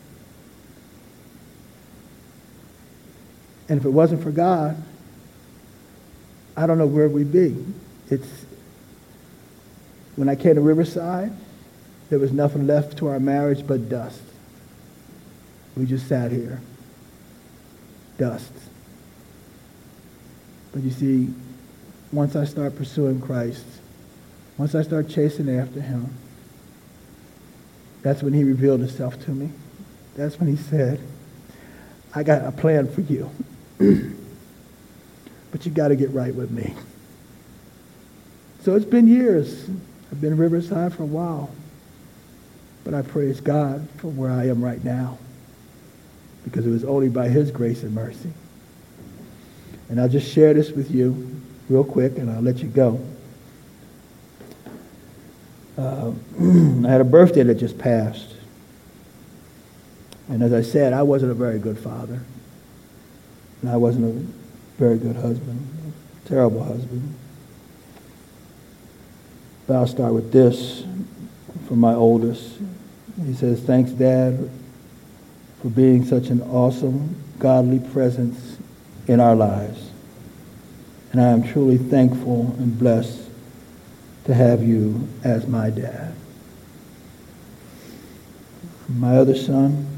And 3.69 3.79
if 3.79 3.85
it 3.85 3.91
wasn't 3.91 4.23
for 4.23 4.31
God, 4.31 4.83
I 6.57 6.67
don't 6.67 6.77
know 6.77 6.87
where 6.87 7.09
we'd 7.09 7.33
be. 7.33 7.57
It's, 8.11 8.29
when 10.17 10.29
I 10.29 10.35
came 10.35 10.57
to 10.57 10.61
Riverside, 10.61 11.33
there 12.09 12.19
was 12.19 12.33
nothing 12.33 12.67
left 12.67 12.99
to 12.99 13.07
our 13.07 13.21
marriage 13.21 13.65
but 13.67 13.89
dust. 13.89 14.21
We 15.77 15.87
just 15.87 16.09
sat 16.09 16.33
here. 16.33 16.61
Dust. 18.19 18.53
But 20.73 20.83
you 20.83 20.91
see, 20.91 21.33
once 22.13 22.35
I 22.35 22.45
start 22.45 22.77
pursuing 22.77 23.21
Christ, 23.21 23.65
once 24.59 24.75
I 24.75 24.83
start 24.83 25.09
chasing 25.09 25.49
after 25.49 25.81
him, 25.81 26.13
that's 28.03 28.23
when 28.23 28.33
he 28.33 28.45
revealed 28.45 28.81
himself 28.81 29.23
to 29.25 29.31
me. 29.31 29.51
That's 30.17 30.39
when 30.39 30.49
he 30.49 30.57
said, 30.57 31.01
I 32.15 32.23
got 32.23 32.45
a 32.45 32.53
plan 32.53 32.91
for 32.93 33.03
you. 33.03 33.31
but 35.51 35.65
you 35.65 35.73
got 35.73 35.89
to 35.89 35.97
get 35.97 36.11
right 36.11 36.35
with 36.35 36.51
me. 36.51 36.75
So 38.63 38.75
it's 38.75 38.85
been 38.85 39.07
years. 39.07 39.69
I've 40.11 40.21
been 40.21 40.37
Riverside 40.37 40.95
for 40.95 41.03
a 41.03 41.07
while. 41.07 41.51
But 42.85 42.95
I 42.95 43.03
praise 43.03 43.41
God 43.41 43.89
for 43.99 44.09
where 44.09 44.31
I 44.31 44.49
am 44.49 44.63
right 44.63 44.83
now. 44.83 45.19
Because 46.45 46.67
it 46.67 46.71
was 46.71 46.85
only 46.85 47.09
by 47.09 47.29
his 47.29 47.51
grace 47.51 47.83
and 47.83 47.95
mercy. 47.95 48.33
And 49.89 50.01
I'll 50.01 50.09
just 50.09 50.31
share 50.33 50.55
this 50.55 50.71
with 50.71 50.91
you 50.91 51.41
real 51.69 51.85
quick 51.85 52.19
and 52.19 52.31
I'll 52.31 52.43
let 52.43 52.59
you 52.59 52.69
go. 52.69 53.01
Uh, 55.79 56.13
I 56.41 56.91
had 56.91 57.01
a 57.01 57.05
birthday 57.05 57.43
that 57.43 57.55
just 57.55 57.79
passed. 57.79 58.35
And 60.29 60.43
as 60.43 60.53
I 60.53 60.63
said, 60.63 60.93
I 60.93 61.03
wasn't 61.03 61.33
a 61.33 61.35
very 61.35 61.59
good 61.59 61.79
father. 61.79 62.21
And 63.63 63.71
I 63.71 63.77
wasn't 63.77 64.07
a 64.07 64.79
very 64.79 64.99
good 64.99 65.17
husband, 65.17 65.93
terrible 66.25 66.63
husband. 66.63 67.15
But 69.67 69.77
I'll 69.77 69.87
start 69.87 70.15
with 70.15 70.33
this 70.33 70.85
from 71.69 71.79
my 71.79 71.95
oldest. 71.95 72.59
He 73.25 73.35
says, 73.35 73.61
Thanks, 73.61 73.91
Dad, 73.91 74.51
for 75.61 75.69
being 75.69 76.05
such 76.05 76.29
an 76.29 76.43
awesome, 76.43 77.15
godly 77.39 77.79
presence 77.93 78.57
in 79.07 79.21
our 79.21 79.37
lives. 79.37 79.91
And 81.13 81.21
I 81.21 81.29
am 81.29 81.43
truly 81.43 81.77
thankful 81.77 82.55
and 82.59 82.79
blessed 82.79 83.30
to 84.31 84.37
have 84.37 84.63
you 84.63 85.09
as 85.25 85.49
my 85.49 85.71
dad. 85.71 86.15
My 88.89 89.17
other 89.17 89.35
son, 89.35 89.89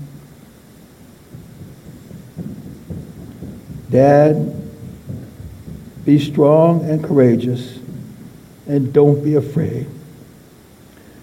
Dad, 3.91 4.57
be 6.07 6.18
strong 6.18 6.89
and 6.89 7.05
courageous 7.05 7.78
and 8.66 8.91
don't 8.91 9.22
be 9.22 9.35
afraid. 9.35 9.87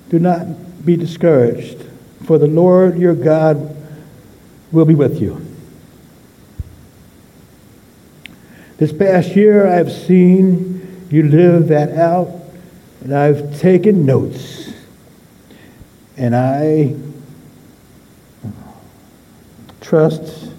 Do 0.10 0.20
not 0.20 0.86
be 0.86 0.96
discouraged, 0.96 1.84
for 2.26 2.38
the 2.38 2.46
Lord 2.46 3.00
your 3.00 3.16
God 3.16 3.76
will 4.72 4.86
be 4.86 4.94
with 4.94 5.20
you. 5.20 5.44
This 8.78 8.94
past 8.94 9.36
year, 9.36 9.66
I've 9.66 9.92
seen 9.92 11.08
you 11.10 11.24
live 11.24 11.70
that 11.70 11.98
out, 11.98 12.28
and 13.02 13.14
I've 13.14 13.60
taken 13.60 14.06
notes. 14.06 14.74
And 16.18 16.36
I 16.36 16.96
trust 19.80 20.52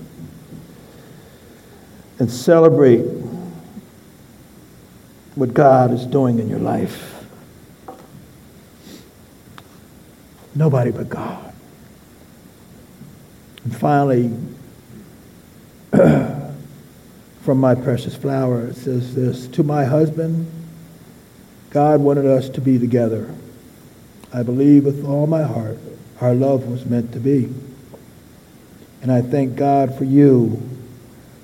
and 2.18 2.30
celebrate 2.30 3.04
what 5.34 5.52
God 5.54 5.92
is 5.92 6.06
doing 6.06 6.38
in 6.38 6.48
your 6.48 6.58
life. 6.58 7.24
Nobody 10.54 10.90
but 10.90 11.08
God. 11.08 11.54
And 13.64 13.76
finally, 13.76 14.34
from 17.42 17.58
my 17.58 17.74
precious 17.74 18.16
flower, 18.16 18.66
it 18.66 18.76
says 18.76 19.14
this 19.14 19.46
To 19.48 19.62
my 19.62 19.84
husband, 19.84 20.59
God 21.70 22.00
wanted 22.00 22.26
us 22.26 22.48
to 22.50 22.60
be 22.60 22.78
together. 22.78 23.32
I 24.32 24.42
believe 24.42 24.84
with 24.84 25.04
all 25.04 25.26
my 25.26 25.42
heart 25.42 25.78
our 26.20 26.34
love 26.34 26.66
was 26.66 26.84
meant 26.84 27.12
to 27.12 27.20
be. 27.20 27.52
And 29.02 29.10
I 29.10 29.22
thank 29.22 29.56
God 29.56 29.96
for 29.96 30.04
you 30.04 30.60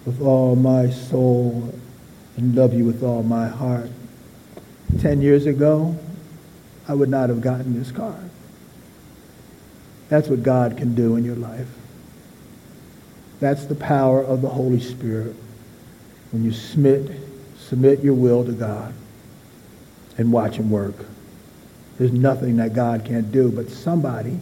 with 0.04 0.20
all 0.20 0.54
my 0.54 0.90
soul 0.90 1.72
and 2.36 2.54
love 2.54 2.74
you 2.74 2.84
with 2.84 3.02
all 3.02 3.22
my 3.22 3.48
heart. 3.48 3.90
Ten 5.00 5.22
years 5.22 5.46
ago, 5.46 5.96
I 6.86 6.94
would 6.94 7.08
not 7.08 7.28
have 7.30 7.40
gotten 7.40 7.78
this 7.78 7.90
card. 7.90 8.30
That's 10.08 10.28
what 10.28 10.42
God 10.42 10.76
can 10.76 10.94
do 10.94 11.16
in 11.16 11.24
your 11.24 11.36
life. 11.36 11.68
That's 13.40 13.64
the 13.64 13.74
power 13.74 14.22
of 14.22 14.42
the 14.42 14.48
Holy 14.48 14.80
Spirit 14.80 15.34
when 16.32 16.44
you 16.44 16.52
submit, 16.52 17.10
submit 17.58 18.00
your 18.00 18.14
will 18.14 18.44
to 18.44 18.52
God 18.52 18.92
and 20.18 20.32
watch 20.32 20.56
him 20.56 20.70
work. 20.70 20.94
There's 21.98 22.12
nothing 22.12 22.56
that 22.56 22.74
God 22.74 23.04
can't 23.04 23.32
do, 23.32 23.50
but 23.50 23.70
somebody 23.70 24.38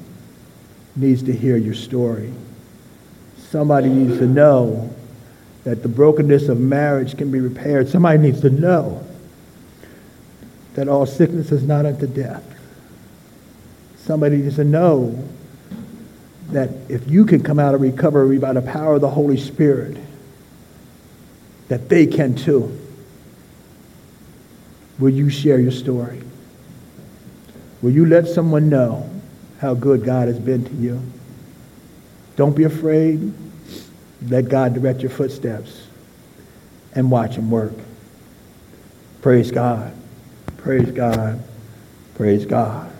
needs 0.96 1.22
to 1.24 1.32
hear 1.32 1.56
your 1.56 1.74
story. 1.74 2.32
Somebody 3.38 3.88
needs 3.88 4.18
to 4.18 4.26
know 4.26 4.94
that 5.64 5.82
the 5.82 5.88
brokenness 5.88 6.48
of 6.48 6.60
marriage 6.60 7.16
can 7.16 7.30
be 7.30 7.40
repaired. 7.40 7.88
Somebody 7.88 8.18
needs 8.18 8.40
to 8.40 8.50
know 8.50 9.04
that 10.74 10.88
all 10.88 11.06
sickness 11.06 11.52
is 11.52 11.62
not 11.62 11.86
unto 11.86 12.06
death. 12.06 12.44
Somebody 13.96 14.38
needs 14.38 14.56
to 14.56 14.64
know 14.64 15.16
that 16.50 16.70
if 16.88 17.08
you 17.08 17.24
can 17.24 17.42
come 17.42 17.58
out 17.58 17.74
of 17.74 17.80
recovery 17.80 18.38
by 18.38 18.52
the 18.52 18.62
power 18.62 18.94
of 18.94 19.00
the 19.00 19.08
Holy 19.08 19.36
Spirit, 19.36 19.96
that 21.68 21.88
they 21.88 22.06
can 22.06 22.34
too. 22.34 22.78
Will 24.98 25.10
you 25.10 25.28
share 25.28 25.58
your 25.58 25.72
story? 25.72 26.22
Will 27.82 27.90
you 27.90 28.06
let 28.06 28.26
someone 28.26 28.68
know 28.68 29.10
how 29.58 29.74
good 29.74 30.04
God 30.04 30.28
has 30.28 30.38
been 30.38 30.64
to 30.64 30.74
you? 30.74 31.02
Don't 32.36 32.56
be 32.56 32.64
afraid. 32.64 33.32
Let 34.28 34.48
God 34.48 34.74
direct 34.74 35.00
your 35.00 35.10
footsteps 35.10 35.86
and 36.94 37.10
watch 37.10 37.34
him 37.34 37.50
work. 37.50 37.74
Praise 39.20 39.50
God. 39.50 39.92
Praise 40.58 40.90
God. 40.90 41.42
Praise 42.14 42.46
God. 42.46 42.93